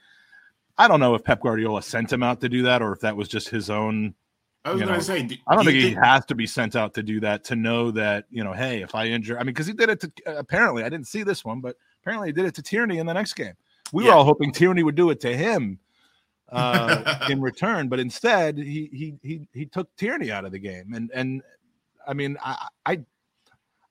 [0.78, 3.16] I don't know if Pep Guardiola sent him out to do that or if that
[3.16, 4.16] was just his own.
[4.66, 6.76] I was going to say, do, I don't think, think, he has to be sent
[6.76, 9.48] out to do that to know that you know, hey, if I injure, I mean,
[9.48, 12.46] because he did it to apparently, I didn't see this one, but apparently he did
[12.46, 13.54] it to Tierney in the next game.
[13.92, 14.12] We yeah.
[14.12, 15.80] were all hoping Tierney would do it to him
[16.50, 20.94] uh, in return, but instead he he he he took Tierney out of the game,
[20.94, 21.42] and and
[22.08, 23.02] I mean I I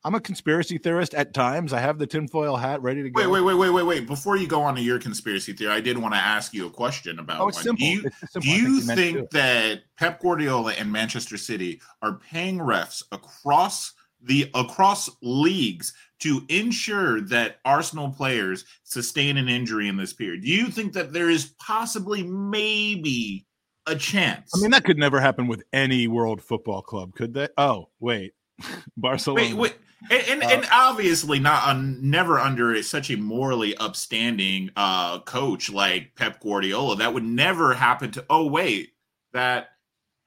[0.04, 1.72] I'm a conspiracy theorist at times.
[1.72, 3.20] I have the tinfoil hat ready to go.
[3.20, 4.06] Wait, wait, wait, wait, wait, wait.
[4.06, 6.70] Before you go on to your conspiracy theory, I did want to ask you a
[6.70, 7.40] question about.
[7.40, 7.86] Oh, it's simple.
[7.86, 8.40] Do you, simple.
[8.40, 14.50] Do you think, think that Pep Guardiola and Manchester City are paying refs across the
[14.54, 20.42] across leagues to ensure that Arsenal players sustain an injury in this period?
[20.42, 23.46] Do you think that there is possibly maybe
[23.86, 24.50] a chance?
[24.54, 27.48] I mean, that could never happen with any world football club, could they?
[27.56, 28.32] Oh, wait.
[28.96, 29.42] Barcelona.
[29.42, 29.74] Wait, wait.
[30.10, 35.70] And, and, uh, and, obviously not on never under such a morally upstanding uh coach
[35.70, 38.94] like Pep Guardiola that would never happen to oh wait
[39.32, 39.68] that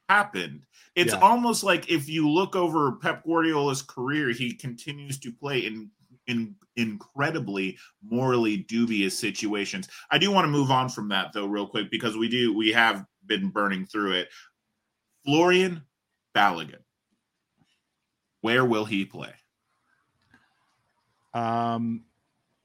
[0.08, 1.20] happened it's yeah.
[1.20, 5.92] almost like if you look over Pep Guardiola's career, he continues to play in
[6.28, 9.88] in incredibly morally dubious situations.
[10.10, 12.72] I do want to move on from that though, real quick, because we do we
[12.72, 14.30] have been burning through it.
[15.28, 15.84] Folarin
[16.34, 16.82] Balogun,
[18.42, 19.34] where will he play?
[21.36, 22.06] Um,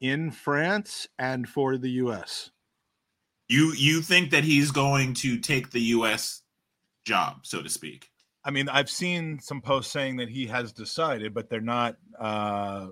[0.00, 2.50] in France and for the U.S.
[3.48, 6.42] You you think that he's going to take the U.S.
[7.04, 8.08] job, so to speak?
[8.44, 11.96] I mean, I've seen some posts saying that he has decided, but they're not.
[12.18, 12.88] Uh,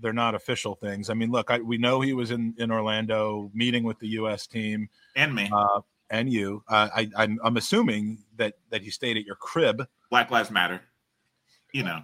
[0.00, 1.08] they're not official things.
[1.10, 4.46] I mean, look, I, we know he was in in Orlando meeting with the U.S.
[4.46, 6.62] team and me uh, and you.
[6.68, 9.86] Uh, I, I'm I'm assuming that that he stayed at your crib.
[10.10, 10.82] Black Lives Matter.
[11.72, 12.02] You know.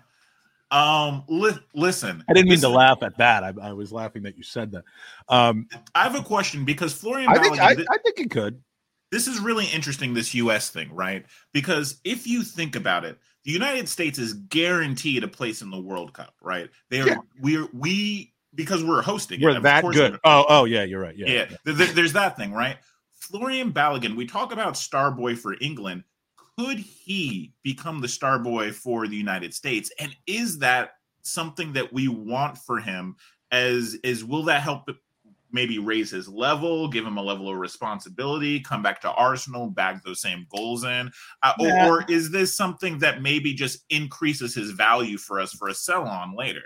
[0.70, 2.22] Um, li- listen.
[2.28, 2.70] I didn't mean listen.
[2.70, 3.42] to laugh at that.
[3.42, 4.84] I, I, was laughing that you said that.
[5.28, 7.26] Um, I have a question because Folarin.
[7.28, 8.62] I think Balogun, I, I think he could.
[9.10, 10.12] This is really interesting.
[10.12, 10.68] This U.S.
[10.68, 11.24] thing, right?
[11.54, 15.80] Because if you think about it, the United States is guaranteed a place in the
[15.80, 16.68] World Cup, right?
[16.90, 17.08] They are.
[17.08, 17.16] Yeah.
[17.40, 19.40] We're we because we're hosting.
[19.40, 20.18] We're it, that good.
[20.24, 21.16] Oh, oh yeah, you're right.
[21.16, 22.76] Yeah, yeah, th- th- there's that thing, right?
[23.18, 26.04] Folarin Balogun, we talk about star boy for England.
[26.58, 29.92] Could he become the star boy for the United States?
[30.00, 33.16] And is that something that we want for him?
[33.52, 34.88] As is, will that help
[35.50, 40.00] maybe raise his level, give him a level of responsibility, come back to Arsenal, bag
[40.04, 41.10] those same goals in,
[41.42, 45.68] uh, or- or is this something that maybe just increases his value for us for
[45.68, 46.64] a sell on later?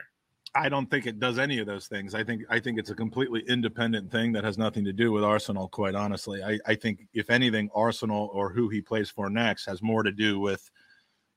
[0.54, 2.14] I don't think it does any of those things.
[2.14, 5.24] I think I think it's a completely independent thing that has nothing to do with
[5.24, 5.68] Arsenal.
[5.68, 9.82] Quite honestly, I, I think if anything, Arsenal or who he plays for next has
[9.82, 10.70] more to do with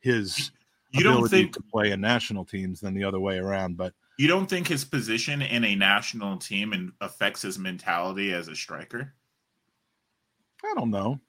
[0.01, 0.51] his
[0.91, 3.78] You don't ability think to play in national teams than the other way around.
[3.78, 8.49] But You don't think his position in a national team and affects his mentality as
[8.49, 9.13] a striker?
[10.63, 11.19] I don't know.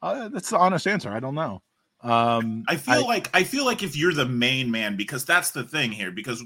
[0.00, 1.10] Uh, that's the honest answer.
[1.10, 1.62] I don't know.
[2.00, 5.64] Um, I feel like I feel like if you're the main man, because that's the
[5.64, 6.12] thing here.
[6.12, 6.42] Because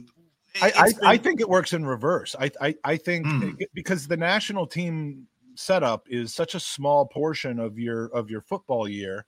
[0.60, 2.36] I, I, been- I think it works in reverse.
[2.38, 3.56] I I, I think Mm.
[3.74, 8.88] because the national team setup is such a small portion of your of your football
[8.88, 9.24] year,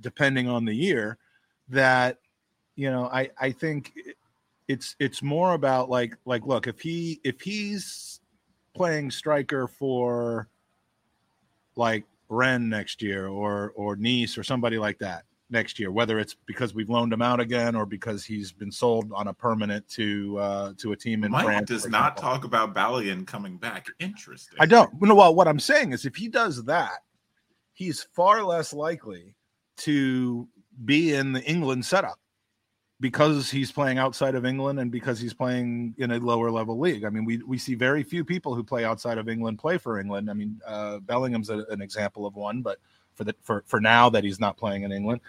[0.00, 1.18] depending on the year,
[1.68, 2.18] that
[2.76, 3.92] you know I I think
[4.68, 8.20] it's it's more about like like look if he if he's
[8.74, 10.48] playing striker for
[11.76, 16.36] like Rennes next year or or Nice or somebody like that next year, whether it's
[16.46, 20.38] because we've loaned him out again or because he's been sold on a permanent to
[20.38, 21.68] uh to a team in Mike France.
[21.68, 23.86] does not talk about Balogun coming back.
[23.98, 24.56] Interesting.
[24.60, 24.90] I don't.
[25.00, 27.00] No, well, what I'm saying is if he does that,
[27.72, 29.34] he's far less likely
[29.78, 30.48] to
[30.84, 32.18] be in the England setup
[33.00, 37.04] because he's playing outside of England and because he's playing in a lower level league.
[37.04, 39.98] I mean, we we see very few people who play outside of England play for
[39.98, 40.30] England.
[40.30, 42.78] I mean, uh, Bellingham's a, an example of one, but
[43.14, 45.20] for the for for now that he's not playing in England,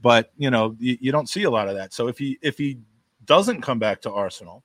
[0.00, 1.92] but you know, you, you don't see a lot of that.
[1.92, 2.78] So if he if he
[3.24, 4.62] doesn't come back to Arsenal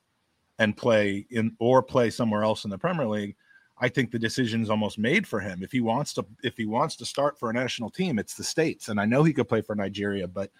[0.57, 3.35] and play in or play somewhere else in the Premier League,
[3.79, 5.63] I think the decision's almost made for him.
[5.63, 8.43] If he wants to if he wants to start for a national team, it's the
[8.43, 8.89] States.
[8.89, 10.51] And I know he could play for Nigeria, but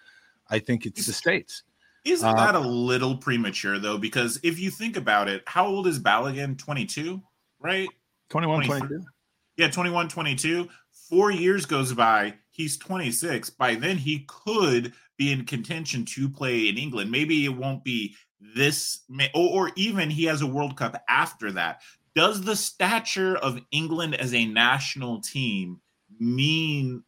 [0.48, 1.62] I think it's the States.
[2.04, 3.98] Isn't Uh, that a little premature though?
[3.98, 6.56] Because if you think about it, how old is Balogun?
[6.56, 7.22] 22,
[7.58, 7.88] right?
[8.30, 8.88] 21 23.
[8.88, 9.06] 22.
[9.56, 10.68] Yeah, 21, 22.
[11.10, 12.34] Four years goes by.
[12.50, 13.50] He's 26.
[13.50, 17.10] By then, he could be in contention to play in England.
[17.10, 18.14] Maybe it won't be
[18.54, 19.00] this,
[19.34, 21.82] or, or even he has a World Cup after that.
[22.14, 25.80] Does the stature of England as a national team
[26.20, 27.02] mean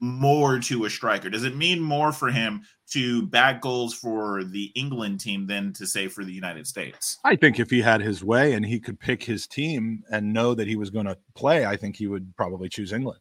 [0.00, 1.30] more to a striker?
[1.30, 5.86] Does it mean more for him to bag goals for the England team than to
[5.86, 7.18] say for the United States?
[7.24, 10.54] I think if he had his way and he could pick his team and know
[10.54, 13.20] that he was going to play, I think he would probably choose England.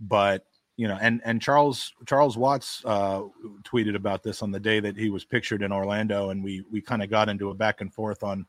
[0.00, 0.44] But
[0.76, 3.22] you know, and and Charles Charles Watts uh,
[3.62, 6.82] tweeted about this on the day that he was pictured in Orlando, and we we
[6.82, 8.44] kind of got into a back and forth on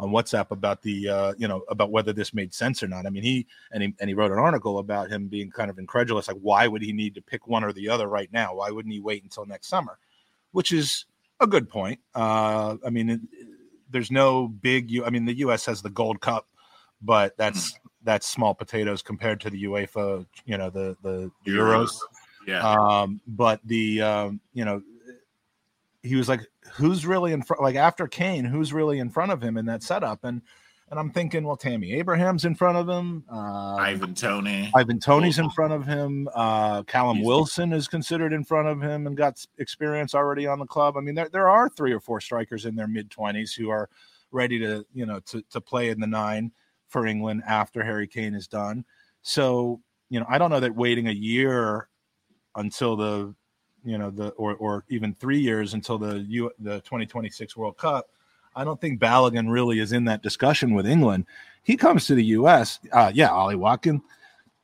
[0.00, 3.06] on WhatsApp about the uh, you know about whether this made sense or not.
[3.06, 5.78] I mean, he and he and he wrote an article about him being kind of
[5.78, 8.54] incredulous, like why would he need to pick one or the other right now?
[8.56, 9.98] Why wouldn't he wait until next summer?
[10.52, 11.04] Which is
[11.38, 12.00] a good point.
[12.14, 13.20] Uh, I mean, it,
[13.90, 14.90] there's no big.
[15.04, 15.66] I mean, the U.S.
[15.66, 16.48] has the Gold Cup,
[17.02, 20.26] but that's that's small potatoes compared to the UEFA.
[20.46, 21.94] You know, the the, the Euros.
[22.46, 22.62] Yeah.
[22.62, 24.82] Um, but the um, you know,
[26.02, 26.40] he was like,
[26.72, 27.62] who's really in front?
[27.62, 30.24] Like after Kane, who's really in front of him in that setup?
[30.24, 30.42] And
[30.90, 33.24] and I'm thinking, well, Tammy Abraham's in front of him.
[33.30, 34.72] Uh, Ivan Toney.
[34.74, 36.28] Ivan Toney's in front of him.
[36.34, 40.58] Uh, Callum He's- Wilson is considered in front of him and got experience already on
[40.58, 40.96] the club.
[40.96, 43.88] I mean, there, there are three or four strikers in their mid twenties who are
[44.32, 46.50] ready to you know to to play in the nine
[46.88, 48.84] for England after Harry Kane is done.
[49.22, 51.88] So you know, I don't know that waiting a year
[52.56, 53.32] until the
[53.84, 58.08] you know the or or even three years until the U the 2026 World Cup.
[58.54, 61.26] I don't think Balogun really is in that discussion with England.
[61.62, 62.80] He comes to the U.S.
[62.92, 64.02] Uh, yeah, Ollie Watkin.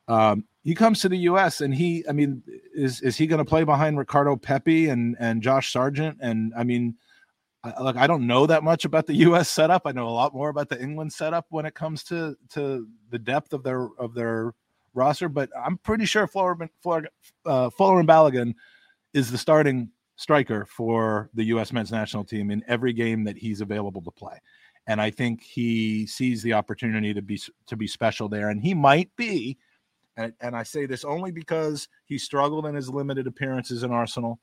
[0.08, 1.60] Um, he comes to the U.S.
[1.60, 2.42] and he, I mean,
[2.74, 6.18] is is he going to play behind Ricardo Pepi and and Josh Sargent?
[6.20, 6.96] And I mean,
[7.62, 9.48] I, like I don't know that much about the U.S.
[9.48, 9.82] setup.
[9.86, 13.18] I know a lot more about the England setup when it comes to to the
[13.18, 14.54] depth of their of their
[14.94, 15.28] roster.
[15.28, 17.08] But I'm pretty sure Fuller Fuller,
[17.44, 18.54] uh, Folarin Balogun
[19.16, 21.72] is the starting striker for the U.S.
[21.72, 24.38] men's national team in every game that he's available to play.
[24.86, 28.74] And I think he sees the opportunity to be to be special there, and he
[28.74, 29.56] might be.
[30.18, 34.38] And, and I say this only because he struggled in his limited appearances in Arsenal.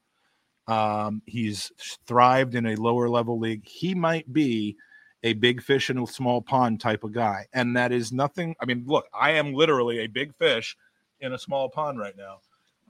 [0.67, 1.71] Um, he's
[2.05, 3.65] thrived in a lower level league.
[3.65, 4.75] He might be
[5.23, 7.47] a big fish in a small pond type of guy.
[7.53, 8.55] And that is nothing.
[8.59, 10.75] I mean, look, I am literally a big fish
[11.21, 12.39] in a small pond right now.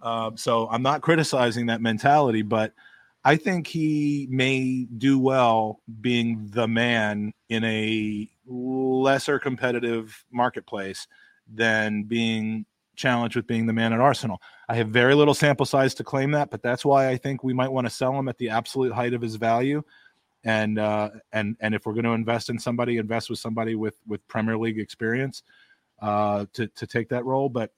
[0.03, 2.73] Uh, so I'm not criticizing that mentality, but
[3.23, 11.07] I think he may do well being the man in a lesser competitive marketplace
[11.47, 12.65] than being
[12.97, 14.41] challenged with being the man at Arsenal.
[14.67, 17.53] I have very little sample size to claim that, but that's why I think we
[17.53, 19.81] might want to sell him at the absolute height of his value
[20.43, 23.95] and uh, and and if we're going to invest in somebody, invest with somebody with
[24.07, 25.43] with Premier League experience
[26.01, 27.49] uh, to to take that role.
[27.49, 27.71] But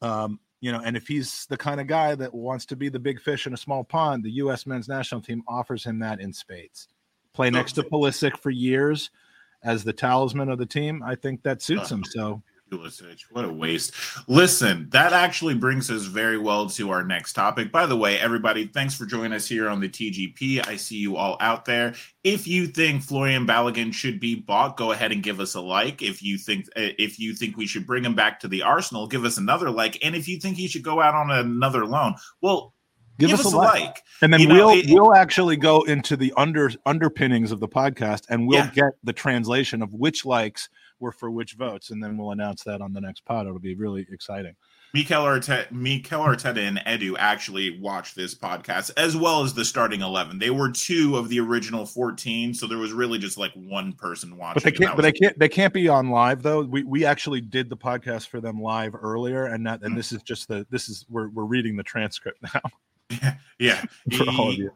[0.00, 2.98] um, you know, and if he's the kind of guy that wants to be the
[2.98, 4.64] big fish in a small pond, the U.S.
[4.64, 6.88] men's national team offers him that in spades.
[7.34, 9.10] Play next to Pulisic for years
[9.62, 11.02] as the talisman of the team.
[11.04, 12.02] I think that suits him.
[12.02, 13.20] So Pulisic.
[13.30, 13.92] What a waste.
[14.26, 17.70] Listen, that actually brings us very well to our next topic.
[17.70, 20.66] By the way, everybody, thanks for joining us here on the TGP.
[20.66, 21.94] I see you all out there.
[22.22, 26.02] If you think Folarin Balogun should be bought, go ahead and give us a like.
[26.02, 29.06] If you think eh, if you think we should bring him back to the Arsenal,
[29.06, 30.04] give us another like.
[30.04, 32.74] And if you think he should go out on another loan, well,
[33.16, 33.80] Give, Give, us, us a like.
[33.80, 34.02] like.
[34.22, 38.24] and then you we'll it, we'll actually go into the under underpinnings of the podcast,
[38.28, 38.70] and we'll yeah.
[38.74, 40.68] get the translation of which likes
[41.04, 43.46] were for which votes, and then we'll announce that on the next pod.
[43.46, 44.56] It'll be really exciting.
[44.94, 50.00] Mikel Arteta, Mikel Arteta and Edu actually watched this podcast as well as the starting
[50.00, 50.38] eleven.
[50.38, 54.36] They were two of the original fourteen, so there was really just like one person
[54.36, 54.54] watching.
[54.54, 54.96] But they can't.
[54.96, 55.38] But they can't.
[55.38, 56.62] They can't be on live though.
[56.62, 59.96] We we actually did the podcast for them live earlier, and that and mm-hmm.
[59.96, 62.60] this is just the this is we're we're reading the transcript now.
[63.10, 63.84] Yeah, yeah.
[64.16, 64.70] for all of you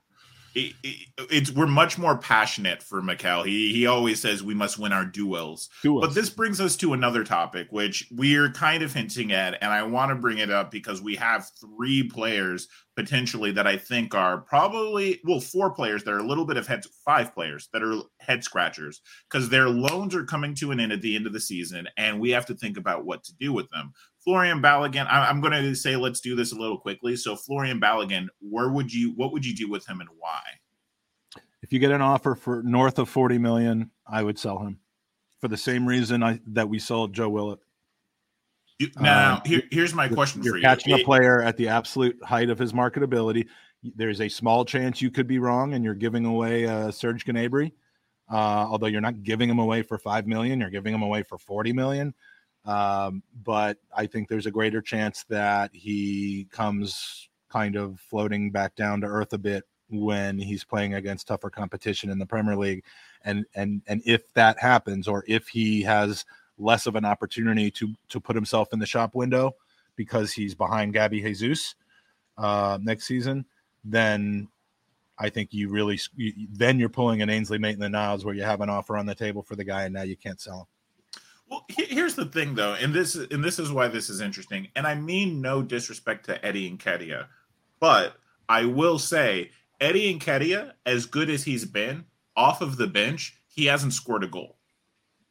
[0.54, 3.42] it's we're much more passionate for Mikel.
[3.42, 5.68] He he always says we must win our duels.
[5.82, 6.06] duels.
[6.06, 9.82] But this brings us to another topic, which we're kind of hinting at, and I
[9.82, 14.38] want to bring it up because we have three players potentially that I think are
[14.38, 18.00] probably well four players that are a little bit of head five players that are
[18.18, 21.40] head scratchers because their loans are coming to an end at the end of the
[21.40, 23.92] season, and we have to think about what to do with them.
[24.28, 27.16] Folarin Balogun, I, am going to say let's do this a little quickly.
[27.16, 30.40] So Folarin Balogun, where would you what would you do with him and why?
[31.62, 34.78] If you get an offer for north of 40 million, I would sell him
[35.40, 37.60] for the same reason I that we sold Joe Willock.
[39.00, 40.62] now, um, here, here's my question you're for you.
[40.62, 43.46] Catching a player at the absolute height of his marketability.
[43.82, 47.72] There's a small chance you could be wrong, and you're giving away uh, Serge Gnabry.
[48.30, 51.38] Uh, although you're not giving him away for five million, you're giving him away for
[51.38, 52.14] 40 million.
[52.64, 58.74] Um, but I think there's a greater chance that he comes kind of floating back
[58.74, 62.84] down to earth a bit when he's playing against tougher competition in the Premier League.
[63.24, 66.24] And and and if that happens, or if he has
[66.58, 69.54] less of an opportunity to to put himself in the shop window
[69.96, 71.74] because he's behind Gabby Jesus
[72.36, 73.44] uh, next season,
[73.84, 74.48] then
[75.18, 75.98] I think you really
[76.52, 79.42] then you're pulling an Ainsley Maitland Niles where you have an offer on the table
[79.42, 80.66] for the guy and now you can't sell him.
[81.50, 84.68] Well, here's the thing, though, and this and this is why this is interesting.
[84.76, 87.26] And I mean no disrespect to Eddie Nketiah,
[87.80, 88.14] but
[88.48, 92.04] I will say Eddie Nketiah, as good as he's been
[92.36, 94.58] off of the bench, he hasn't scored a goal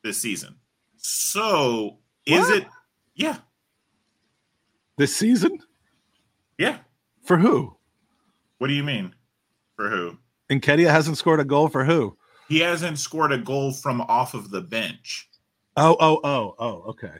[0.04, 0.56] this season.
[0.96, 2.58] So is what?
[2.58, 2.68] it?
[3.16, 3.38] Yeah,
[4.98, 5.60] this season.
[6.58, 6.80] Yeah.
[7.24, 7.78] For who?
[8.58, 9.14] What do you mean?
[9.76, 10.18] For who?
[10.50, 12.18] Nketiah hasn't scored a goal for who?
[12.50, 15.30] He hasn't scored a goal from off of the bench.
[15.80, 17.14] Oh, oh, oh, oh, okay.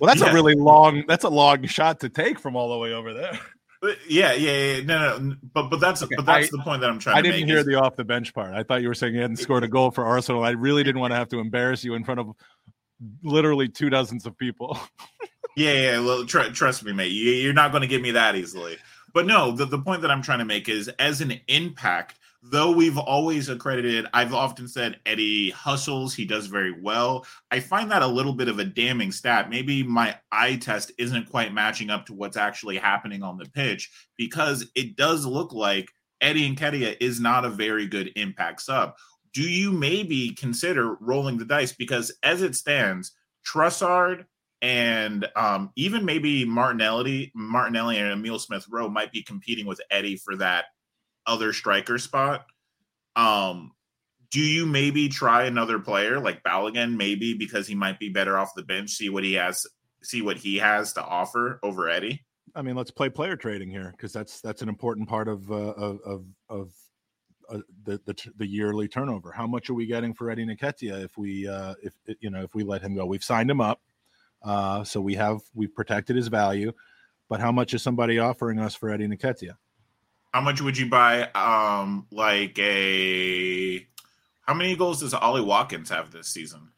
[0.00, 0.30] Well, that's yeah.
[0.30, 3.34] a really long that's a long shot to take from all the way over there.
[3.34, 3.38] Uh,
[3.82, 6.80] but yeah, yeah, yeah, no, no, but but that's okay, but that's I, the point
[6.80, 7.16] that I'm trying.
[7.16, 8.54] I didn't hear is, the off the bench part.
[8.54, 10.42] I thought you were saying you hadn't scored a goal for Arsenal.
[10.42, 12.30] I really didn't want to have to embarrass you in front of
[13.22, 14.78] literally two dozens of people.
[15.56, 16.00] yeah, yeah.
[16.00, 17.08] Well, tr- trust me, mate.
[17.08, 18.78] You, are not going to get me that easily.
[19.12, 22.72] But no, the, the point that I'm trying to make is as an impact, though
[22.72, 27.24] we've always accredited, I've often said Eddie hustles, he does very well.
[27.50, 29.48] I find that a little bit of a damning stat.
[29.48, 33.90] Maybe my eye test isn't quite matching up to what's actually happening on the pitch
[34.16, 35.88] because it does look like
[36.20, 38.94] Eddie Nketiah is not a very good impact sub.
[39.32, 41.72] Do you maybe consider rolling the dice?
[41.72, 43.12] Because as it stands,
[43.46, 44.26] Trossard
[44.60, 50.16] and um, even maybe Martinelli, Martinelli and Emile Smith Rowe might be competing with Eddie
[50.16, 50.66] for that
[51.26, 52.46] other striker spot.
[53.16, 53.72] Um,
[54.30, 58.54] do you maybe try another player like Balogun, maybe because he might be better off
[58.56, 59.66] the bench, see what he has,
[60.02, 62.24] see what he has to offer over Eddie?
[62.54, 65.54] I mean, let's play player trading here because that's that's an important part of uh,
[65.54, 66.72] of of, of
[67.50, 69.32] uh, the, the the yearly turnover.
[69.32, 72.54] How much are we getting for Eddie Nketiah if we uh, if you know if
[72.54, 73.06] we let him go?
[73.06, 73.80] We've signed him up,
[74.42, 76.72] uh, so we have we've protected his value.
[77.28, 79.56] But how much is somebody offering us for Eddie Nketiah?
[80.32, 81.28] How much would you buy?
[81.34, 83.86] Um, like a
[84.42, 86.70] how many goals does Ollie Watkins have this season?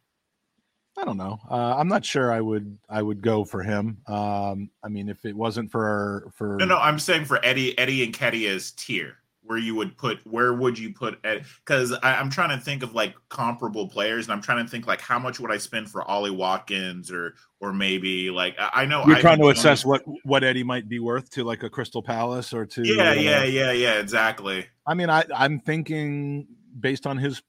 [0.96, 1.40] I don't know.
[1.50, 2.32] Uh, I'm not sure.
[2.32, 2.78] I would.
[2.88, 3.98] I would go for him.
[4.06, 8.06] Um, I mean, if it wasn't for for no, no, I'm saying for Eddie Eddie
[8.06, 9.16] Nketiah's tier
[9.46, 11.20] where you would put where would you put
[11.64, 15.00] because i'm trying to think of like comparable players and i'm trying to think like
[15.00, 19.18] how much would i spend for ollie watkins or or maybe like i know you're
[19.18, 22.64] trying to assess what what eddie might be worth to like a crystal palace or
[22.64, 24.66] to yeah uh, yeah yeah yeah exactly.
[24.86, 26.46] I mean i i'm thinking
[26.78, 27.42] based on his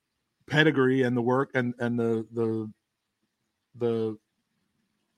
[0.47, 2.71] pedigree and the work and and the the
[3.77, 4.17] the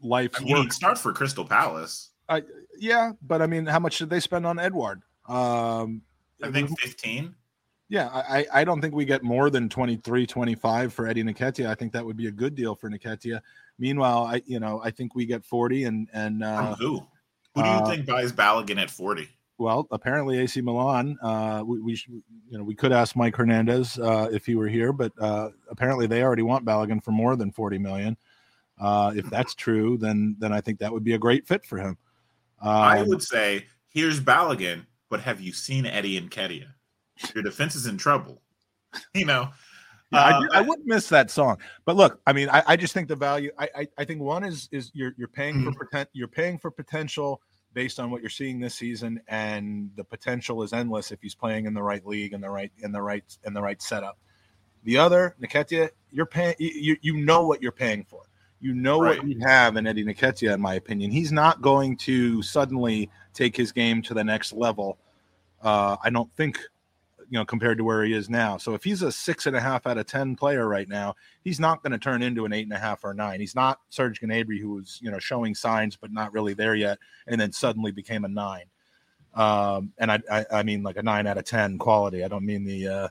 [0.01, 2.11] life I mean, start for crystal palace.
[2.29, 2.43] I,
[2.77, 6.01] yeah but i mean how much did they spend on edouard um
[6.41, 7.35] I think 15.
[7.89, 11.67] Yeah, I, I don't think we get more than 23, 25 for Eddie Nketiah.
[11.67, 13.39] I think that would be a good deal for Nketiah.
[13.79, 17.05] Meanwhile, I you know I think we get 40 and and uh, who?
[17.55, 19.29] Who do you uh, think buys Balogun at 40?
[19.57, 21.17] Well, apparently AC Milan.
[21.21, 21.93] Uh, we, we
[22.49, 26.07] you know we could ask Mike Hernandez uh, if he were here, but uh, apparently
[26.07, 28.17] they already want Balogun for more than 40 million.
[28.79, 31.77] Uh, if that's true, then then I think that would be a great fit for
[31.77, 31.97] him.
[32.61, 36.73] Um, I would say here's Balogun but have you seen Eddie and Nketiah?
[37.33, 38.41] Your defense is in trouble.
[39.13, 39.49] you know,
[40.11, 41.57] yeah, uh, I, I, wouldn't miss that song.
[41.85, 43.51] But look, I mean, I, I just think the value.
[43.57, 46.71] I, I, I think one is is you're you're paying for pretend you're paying for
[46.71, 47.41] potential
[47.73, 51.65] based on what you're seeing this season, and the potential is endless if he's playing
[51.65, 54.17] in the right league and the right in the right in the right setup.
[54.83, 56.55] The other, Nketiah, you're paying.
[56.59, 58.21] You you know what you're paying for.
[58.59, 59.19] You know right.
[59.19, 61.11] what you have in Eddie Nketiah, in my opinion.
[61.11, 64.97] He's not going to suddenly take his game to the next level.
[65.61, 66.59] Uh, I don't think,
[67.29, 68.57] you know, compared to where he is now.
[68.57, 71.59] So if he's a six and a half out of 10 player right now, he's
[71.59, 73.39] not going to turn into an eight and a half or nine.
[73.39, 76.97] He's not Serge Gnabry, who was, you know, showing signs, but not really there yet.
[77.27, 78.65] And then suddenly became a nine.
[79.35, 82.23] Um, and I, I, I mean like a nine out of 10 quality.
[82.23, 83.07] I don't mean the, uh,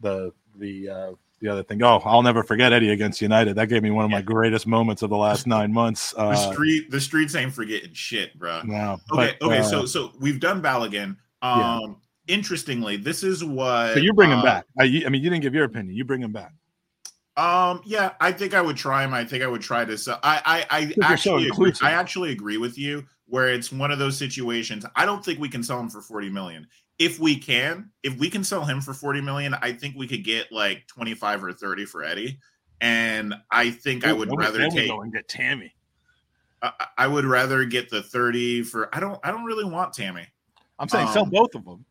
[0.00, 1.82] the, the, uh, the other thing.
[1.82, 3.56] Oh, I'll never forget Eddie against United.
[3.56, 6.14] That gave me one of my greatest moments of the last nine months.
[6.20, 8.60] Uh, the street, the streets ain't forgetting shit, bro.
[8.62, 8.98] No.
[9.10, 9.36] Okay.
[9.40, 9.58] But, okay.
[9.58, 11.16] Uh, so, so we've done Balogun.
[11.40, 12.34] Um, yeah.
[12.34, 13.94] interestingly, this is what.
[13.94, 14.66] So you bring him uh, back.
[14.78, 15.96] I, I, mean, you didn't give your opinion.
[15.96, 16.52] You bring him back.
[17.38, 17.80] Um.
[17.86, 19.14] Yeah, I think I would try him.
[19.14, 19.96] I think I would try to.
[19.96, 20.66] So I.
[20.70, 20.78] I.
[20.78, 21.48] I actually.
[21.48, 23.06] So agree, I actually agree with you.
[23.26, 24.84] Where it's one of those situations.
[24.96, 26.66] I don't think we can sell him for forty million
[27.00, 30.22] if we can, if we can sell him for 40 million, I think we could
[30.22, 32.38] get like 25 or 30 for Eddie.
[32.82, 35.74] And I think Ooh, I would rather take go and get Tammy.
[36.62, 40.26] I, I, would rather get the 30 for I don't I don't really want Tammy.
[40.78, 41.86] I'm saying um, sell both of them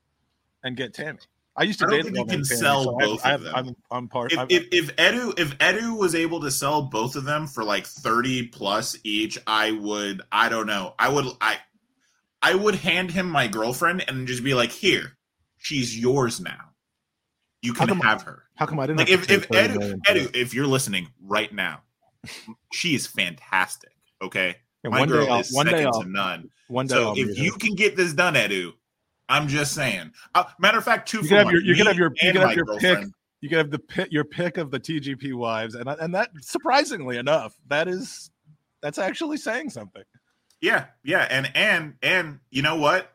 [0.63, 1.19] and get Tammy.
[1.55, 3.55] I used to I don't think you can Tammy, sell so both I, of them.
[3.55, 4.31] I'm, I'm part.
[4.31, 7.87] If, if, if Edu if Edu was able to sell both of them for like
[7.87, 10.21] 30 plus each, I would.
[10.31, 10.93] I don't know.
[10.99, 11.25] I would.
[11.41, 11.57] I
[12.41, 15.17] I would hand him my girlfriend and just be like, "Here,
[15.57, 16.71] she's yours now.
[17.61, 18.99] You can have her." How come I didn't?
[18.99, 21.81] Like if if Edu, Edu, if you're listening right now,
[22.73, 23.91] she is fantastic.
[24.21, 26.49] Okay, and my girl is one second to none.
[26.67, 28.73] One day, so I'll if you can get this done, Edu,
[29.27, 30.11] I'm just saying.
[30.33, 32.41] Uh, matter of fact, two you can have your you can have your you can
[32.41, 33.05] have your pick.
[33.41, 37.17] You can have the pick your pick of the TGP wives, and and that surprisingly
[37.17, 38.31] enough, that is
[38.81, 40.03] that's actually saying something.
[40.61, 43.11] Yeah, yeah, and and and you know what?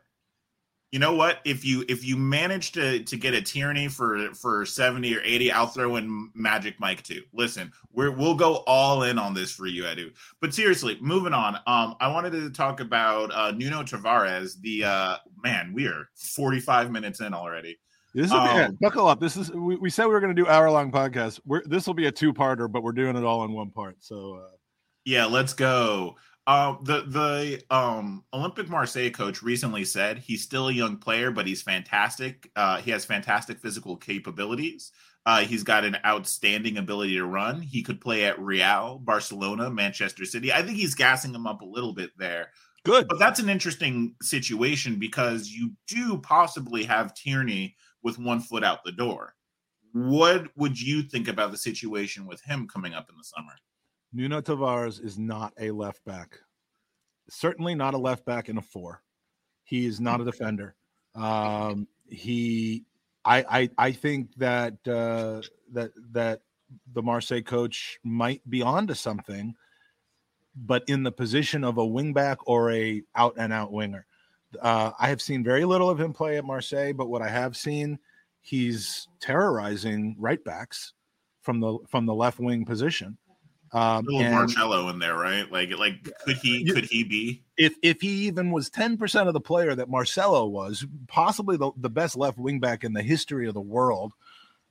[0.91, 1.39] You know what?
[1.43, 5.51] If you if you manage to to get a Tierney for for seventy or eighty,
[5.51, 7.21] I'll throw in Magic Mike too.
[7.33, 10.13] Listen, we're we'll go all in on this for you, Edu.
[10.39, 11.55] But seriously, moving on.
[11.67, 14.59] Um, I wanted to talk about uh, Nuno Tavares.
[14.61, 17.77] The uh, man, we are forty five minutes in already.
[18.13, 19.19] This is um, buckle up.
[19.19, 21.41] This is we, we said we were going to do hour long podcast.
[21.45, 23.97] We're this will be a two parter, but we're doing it all in one part.
[23.99, 24.55] So uh,
[25.03, 26.15] yeah, let's go.
[26.47, 31.47] Uh, the the um, Olympique Marseille coach recently said he's still a young player, but
[31.47, 32.51] he's fantastic.
[32.55, 34.91] Uh, he has fantastic physical capabilities.
[35.25, 37.59] Uh, he's got an outstanding ability to run.
[37.59, 40.53] He could play at Real, Barcelona, Manchester City.
[40.53, 42.51] I think he's gassing him up a little bit there.
[42.83, 48.63] Good, but that's an interesting situation because you do possibly have Tierney with one foot
[48.63, 49.33] out the door.
[49.93, 53.53] What would you think about the situation with him coming up in the summer?
[54.15, 56.39] Nuno Tavares is not a left back.
[57.29, 59.01] Certainly not a left back in a four.
[59.65, 60.75] He is not a defender.
[61.15, 62.85] Um, he,
[63.25, 65.41] I, I, I think that uh,
[65.73, 66.41] that that
[66.93, 69.55] the Marseille coach might be onto something
[70.55, 74.05] but in the position of a wingback or a out and out winger.
[74.61, 77.57] Uh, I have seen very little of him play at Marseille, but what I have
[77.57, 77.99] seen,
[78.41, 80.93] he's terrorizing right backs
[81.41, 83.17] from the from the left wing position.
[83.75, 85.51] Um, and Marcelo in there, right?
[85.51, 89.27] Like, like could he you, could he be if if he even was ten percent
[89.27, 93.03] of the player that Marcelo was, possibly the, the best left wing back in the
[93.03, 94.13] history of the world.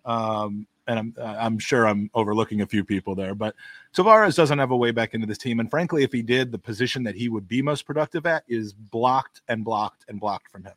[0.06, 3.54] Um, and I'm I'm sure I'm overlooking a few people there, but
[3.94, 5.60] Tavares doesn't have a way back into this team.
[5.60, 8.72] And frankly, if he did, the position that he would be most productive at is
[8.72, 10.74] blocked and blocked and blocked from him.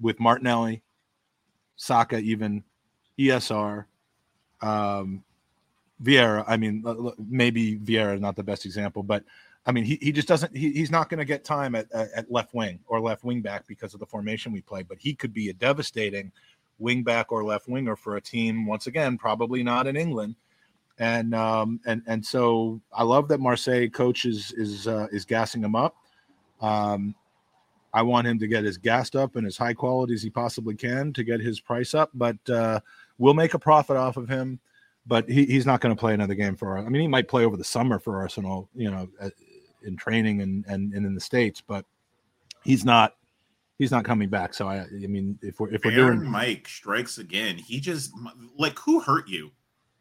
[0.00, 0.82] With Martinelli,
[1.76, 2.64] Saka, even
[3.16, 3.84] ESR,
[4.60, 5.22] um,
[6.04, 6.84] Vieira, I mean,
[7.28, 9.24] maybe Vieira not the best example, but
[9.66, 12.30] I mean, he, he just doesn't, he, he's not going to get time at, at
[12.30, 15.32] left wing or left wing back because of the formation we play, but he could
[15.32, 16.30] be a devastating
[16.78, 20.34] wing back or left winger for a team, once again, probably not in England.
[20.98, 25.64] And, um, and, and so I love that Marseille coach is, is, uh, is gassing
[25.64, 25.96] him up.
[26.60, 27.14] Um,
[27.92, 30.74] I want him to get as gassed up and as high quality as he possibly
[30.74, 32.80] can to get his price up, but, uh,
[33.18, 34.58] we'll make a profit off of him
[35.06, 36.78] but he, he's not going to play another game for.
[36.78, 39.08] I mean, he might play over the summer for Arsenal, you know,
[39.82, 41.84] in training and, and and in the states, but
[42.64, 43.14] he's not
[43.78, 44.54] he's not coming back.
[44.54, 48.12] So I, I mean, if we're if we're Aaron doing Mike strikes again, he just
[48.58, 49.50] like who hurt you?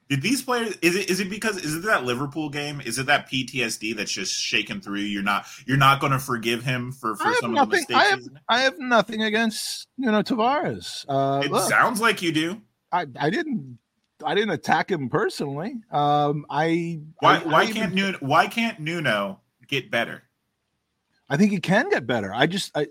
[0.10, 0.78] Did these players?
[0.82, 2.82] Is it is it because is it that Liverpool game?
[2.82, 5.08] Is it that PTSD that's just shaken through you?
[5.08, 8.00] You're not you're not going to forgive him for for some nothing, of the mistakes.
[8.00, 11.06] I have, I have nothing against you know Tavares.
[11.08, 12.62] Uh, it look, sounds like you do.
[12.92, 13.80] I I didn't
[14.26, 15.76] I didn't attack him personally.
[15.92, 20.24] Um, I why I, why I can't Nuno why can't Nuno get better?
[21.30, 22.34] I think he can get better.
[22.34, 22.86] I just I,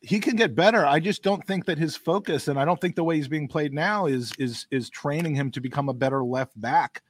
[0.00, 0.86] he can get better.
[0.86, 3.48] I just don't think that his focus and I don't think the way he's being
[3.48, 7.02] played now is is is training him to become a better left back,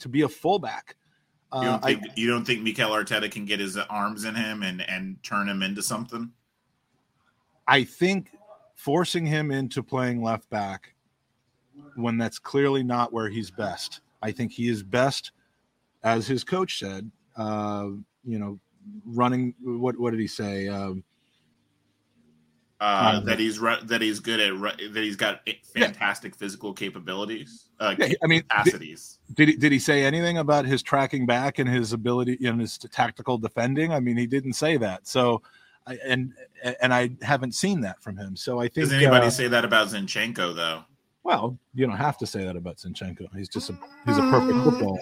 [0.00, 0.96] to be a fullback.
[1.52, 4.62] Uh, you don't think you don't think Mikel Arteta can get his arms in him
[4.62, 6.32] and and turn him into something?
[7.68, 8.30] I think
[8.74, 10.94] forcing him into playing left back
[11.96, 14.00] when that's clearly not where he's best.
[14.22, 15.32] I think he is best,
[16.02, 17.10] as his coach said.
[17.36, 17.88] Uh,
[18.24, 18.58] you know,
[19.04, 19.54] running.
[19.62, 20.68] What what did he say?
[20.68, 21.04] Um,
[22.82, 26.38] uh, that he's that he's good at that he's got fantastic yeah.
[26.38, 27.68] physical capabilities.
[27.78, 29.20] Uh, yeah, I mean, capacities.
[29.28, 32.60] Did, did, he did he say anything about his tracking back and his ability and
[32.60, 33.92] his tactical defending?
[33.92, 35.06] I mean, he didn't say that.
[35.06, 35.42] So,
[35.86, 36.32] I, and
[36.80, 38.34] and I haven't seen that from him.
[38.34, 38.88] So I think.
[38.88, 40.82] Does anybody uh, say that about Zinchenko though?
[41.24, 43.28] Well, you don't have to say that about Zinchenko.
[43.36, 44.98] He's just a he's a perfect football.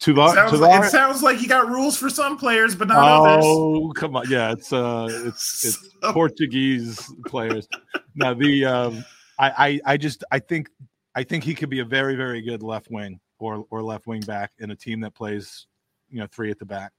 [0.00, 2.88] Tuvar, it, sounds Tuvar, like, it sounds like he got rules for some players, but
[2.88, 3.44] not oh, others.
[3.46, 4.28] Oh, come on.
[4.28, 6.12] Yeah, it's uh it's it's so...
[6.12, 7.68] Portuguese players.
[8.14, 9.04] now the um
[9.38, 10.68] I, I I just I think
[11.14, 14.20] I think he could be a very, very good left wing or or left wing
[14.22, 15.66] back in a team that plays,
[16.10, 16.92] you know, three at the back.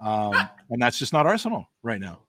[0.00, 0.34] Um,
[0.70, 2.20] and that's just not Arsenal right now.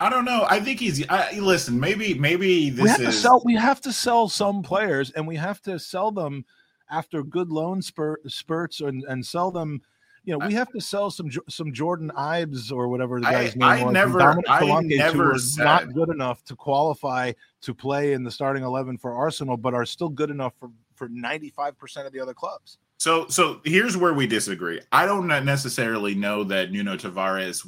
[0.00, 0.46] I don't know.
[0.48, 1.08] I think he's.
[1.08, 3.06] I, listen, maybe maybe this we have is.
[3.06, 6.44] To sell, we have to sell some players, and we have to sell them
[6.90, 9.80] after good loan spurt, spurts, and and sell them.
[10.24, 13.58] You know, we have to sell some some Jordan Ives or whatever the guy's I,
[13.58, 13.92] name I was.
[13.92, 15.64] Never, I never said.
[15.64, 19.84] not good enough to qualify to play in the starting eleven for Arsenal, but are
[19.84, 22.78] still good enough for for ninety five percent of the other clubs.
[23.04, 24.80] So, so here's where we disagree.
[24.90, 27.60] I don't necessarily know that Nuno Tavares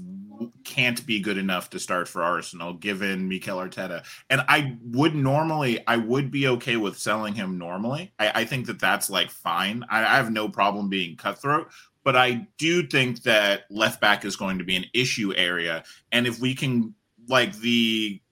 [0.64, 4.02] can't be good enough to start for Arsenal, given Mikel Arteta.
[4.30, 8.14] And I would normally, I would be okay with selling him normally.
[8.18, 9.84] I, I think that that's like fine.
[9.90, 11.68] I, I have no problem being cutthroat,
[12.02, 15.84] but I do think that left back is going to be an issue area.
[16.12, 16.94] And if we can,
[17.28, 18.22] like, the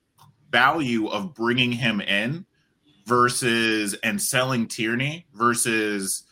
[0.50, 2.46] value of bringing him in
[3.04, 6.22] versus and selling Tierney versus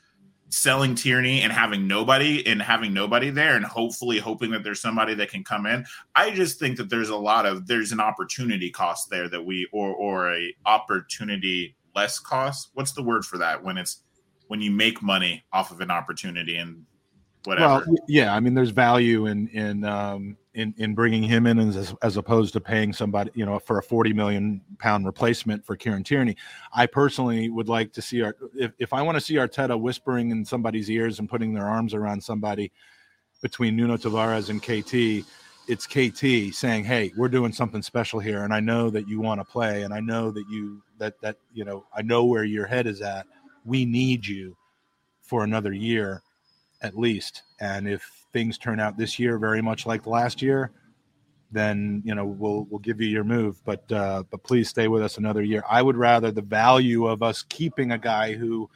[0.53, 5.15] selling Tierney and having nobody and having nobody there and hopefully hoping that there's somebody
[5.15, 5.85] that can come in.
[6.15, 9.67] I just think that there's a lot of there's an opportunity cost there that we
[9.73, 12.71] or or a opportunity less cost.
[12.75, 14.03] What's the word for that when it's
[14.49, 16.85] when you make money off of an opportunity and
[17.45, 17.85] whatever.
[17.87, 21.95] Well, yeah, I mean, there's value in in um, in in bringing him in as
[22.03, 26.05] as opposed to paying somebody, you know, for a 40 million pound replacement for Kieran
[26.05, 26.37] Tierney.
[26.75, 30.31] I personally would like to see our if if I want to see Arteta whispering
[30.31, 32.71] in somebody's ears and putting their arms around somebody
[33.41, 35.27] between Nuno Tavares and KT.
[35.69, 39.41] It's KT saying, "Hey, we're doing something special here, and I know that you want
[39.41, 42.67] to play, and I know that you that that you know I know where your
[42.67, 43.27] head is at.
[43.65, 44.57] We need you
[45.21, 46.21] for another year,
[46.83, 47.43] at least.
[47.61, 50.73] And if things turn out this year very much like last year,
[51.51, 53.63] then you know we'll we'll give you your move.
[53.65, 55.63] But uh, but please stay with us another year.
[55.69, 58.69] I would rather the value of us keeping a guy who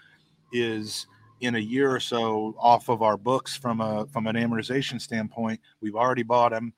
[0.53, 1.07] is
[1.41, 5.61] in a year or so off of our books from a from an amortization standpoint.
[5.81, 6.73] We've already bought him.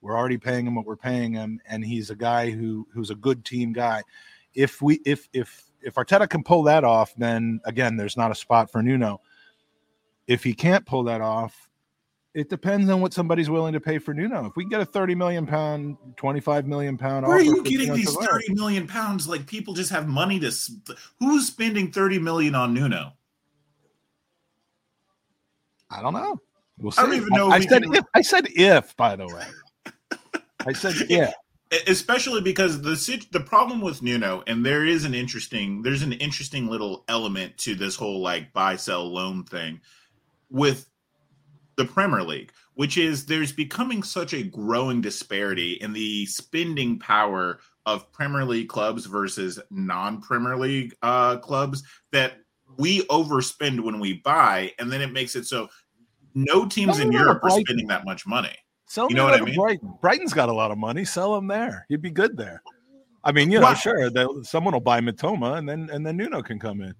[0.00, 3.14] We're already paying him what we're paying him, and he's a guy who who's a
[3.14, 4.02] good team guy.
[4.54, 8.34] If we if if if Arteta can pull that off, then again, there's not a
[8.34, 9.20] spot for Nuno.
[10.32, 11.68] If he can't pull that off,
[12.32, 14.46] it depends on what somebody's willing to pay for Nuno.
[14.46, 17.92] If we can get a 30 million pound, 25 million pound, where are you getting
[17.92, 19.28] these 30 million pounds?
[19.28, 20.50] Like people just have money to.
[21.20, 23.12] Who's spending 30 million on Nuno?
[25.90, 26.40] I don't know.
[26.78, 27.02] We'll see.
[27.02, 27.50] I don't even know.
[27.50, 27.94] I, I said can...
[27.94, 28.04] if.
[28.14, 28.96] I said if.
[28.96, 29.44] By the way,
[30.66, 31.34] I said if.
[31.86, 36.68] Especially because the the problem with Nuno, and there is an interesting, there's an interesting
[36.68, 39.80] little element to this whole like buy sell loan thing
[40.52, 40.88] with
[41.76, 47.58] the Premier League, which is there's becoming such a growing disparity in the spending power
[47.86, 51.82] of Premier League clubs versus non Premier League uh, clubs
[52.12, 52.34] that
[52.78, 55.68] we overspend when we buy, and then it makes it so
[56.34, 58.54] no teams in Europe are spending that much money.
[58.86, 59.54] Sell you know what I mean?
[59.54, 59.94] Brighton.
[60.00, 61.04] Brighton's got a lot of money.
[61.04, 61.86] Sell him there.
[61.88, 62.62] He'd be good there.
[63.24, 64.10] I mean, you know, sure,
[64.42, 66.94] someone will buy Mitoma, and then and then Nuno can come in.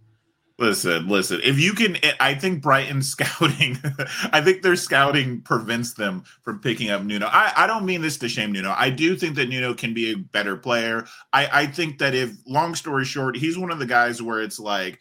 [0.62, 1.40] Listen, listen.
[1.42, 3.78] If you can, I think Brighton scouting.
[4.32, 7.26] I think their scouting prevents them from picking up Nuno.
[7.26, 8.72] I, I don't mean this to shame Nuno.
[8.76, 11.04] I do think that Nuno can be a better player.
[11.32, 14.60] I, I think that if, long story short, he's one of the guys where it's
[14.60, 15.00] like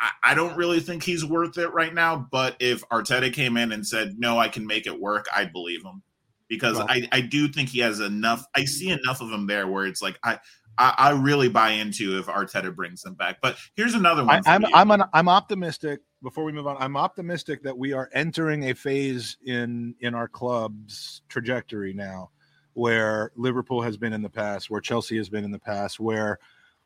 [0.00, 2.26] I, I don't really think he's worth it right now.
[2.30, 5.84] But if Arteta came in and said, no, I can make it work, I'd believe
[5.84, 6.02] him
[6.48, 8.44] because well, I, I do think he has enough.
[8.56, 10.38] I see enough of him there where it's like, I,
[10.78, 13.38] I, I really buy into if Arteta brings them back.
[13.40, 14.42] But here's another one.
[14.46, 16.00] I, am I'm, I'm, I'm optimistic.
[16.22, 20.28] Before we move on, I'm optimistic that we are entering a phase in in our
[20.28, 22.30] club's trajectory now,
[22.74, 26.38] where Liverpool has been in the past, where Chelsea has been in the past, where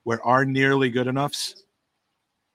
[0.05, 1.65] where our nearly good enoughs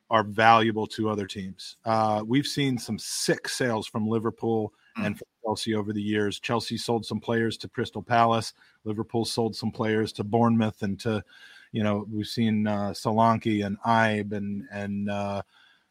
[0.10, 1.78] are valuable to other teams.
[1.86, 4.74] Uh, we've seen some sick sales from Liverpool.
[5.06, 6.39] And from Chelsea over the years.
[6.39, 8.54] Chelsea sold some players to Crystal Palace.
[8.84, 11.24] Liverpool sold some players to Bournemouth and to,
[11.72, 15.41] you know, we've seen uh, Solanke and Ibe and and uh,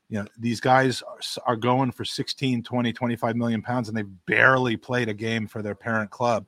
[0.09, 4.27] you know these guys are, are going for 16, 20, 25 million pounds and they've
[4.27, 6.47] barely played a game for their parent club,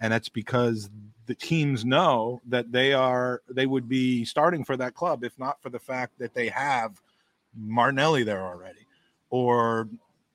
[0.00, 0.90] and that's because
[1.26, 5.60] the teams know that they are they would be starting for that club if not
[5.62, 7.00] for the fact that they have
[7.56, 8.86] Martinelli there already,
[9.30, 9.88] or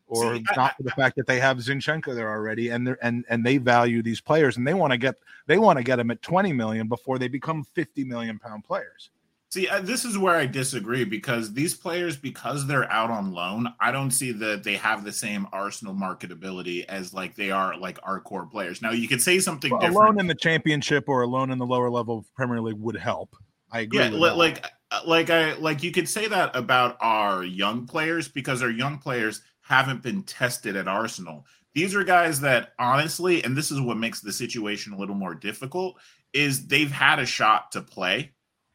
[0.08, 2.96] or See, not I, for the fact that they have Zinchenko there already, and they
[3.02, 5.16] and and they value these players, and they want to get
[5.48, 9.10] they want to get them at twenty million before they become fifty million pound players.
[9.54, 13.92] See, this is where I disagree because these players, because they're out on loan, I
[13.92, 18.20] don't see that they have the same Arsenal marketability as like they are like our
[18.20, 18.82] core players.
[18.82, 19.98] Now, you could say something well, different.
[19.98, 23.36] Alone in the championship or alone in the lower level of Premier League would help.
[23.72, 24.00] I agree.
[24.00, 24.66] Yeah, like
[25.06, 29.42] like I like you could say that about our young players because our young players
[29.64, 31.46] haven't been tested at Arsenal.
[31.74, 35.34] These are guys that honestly, and this is what makes the situation a little more
[35.34, 36.00] difficult,
[36.32, 38.32] is they've had a shot to play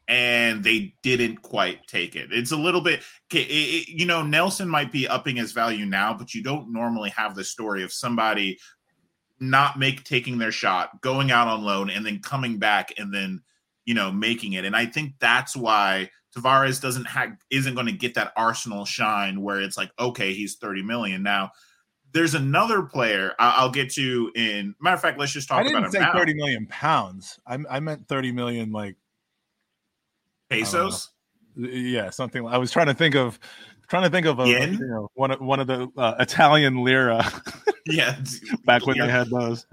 [0.07, 2.29] and they didn't quite take it.
[2.31, 6.43] It's a little bit, you know, Nelson might be upping his value now, but you
[6.43, 8.59] don't normally have the story of somebody
[9.39, 13.41] not make taking their shot, going out on loan, and then coming back and then
[13.89, 14.65] you know, making it.
[14.65, 19.41] And I think that's why Tavares doesn't have isn't going to get that Arsenal shine
[19.41, 21.23] where it's like, okay, he's 30 million.
[21.23, 21.51] Now,
[22.11, 25.77] there's another player I'll get to in matter of fact, let's just talk I didn't
[25.77, 27.39] about say 30 million pounds.
[27.45, 28.95] I, I meant 30 million like
[30.49, 31.09] pesos.
[31.55, 32.45] Yeah, something.
[32.47, 33.39] I was trying to think of
[33.89, 37.29] trying to think of a, you know, one of one of the uh, Italian lira.
[37.85, 38.19] yeah,
[38.65, 39.05] back when yeah.
[39.05, 39.65] they had those.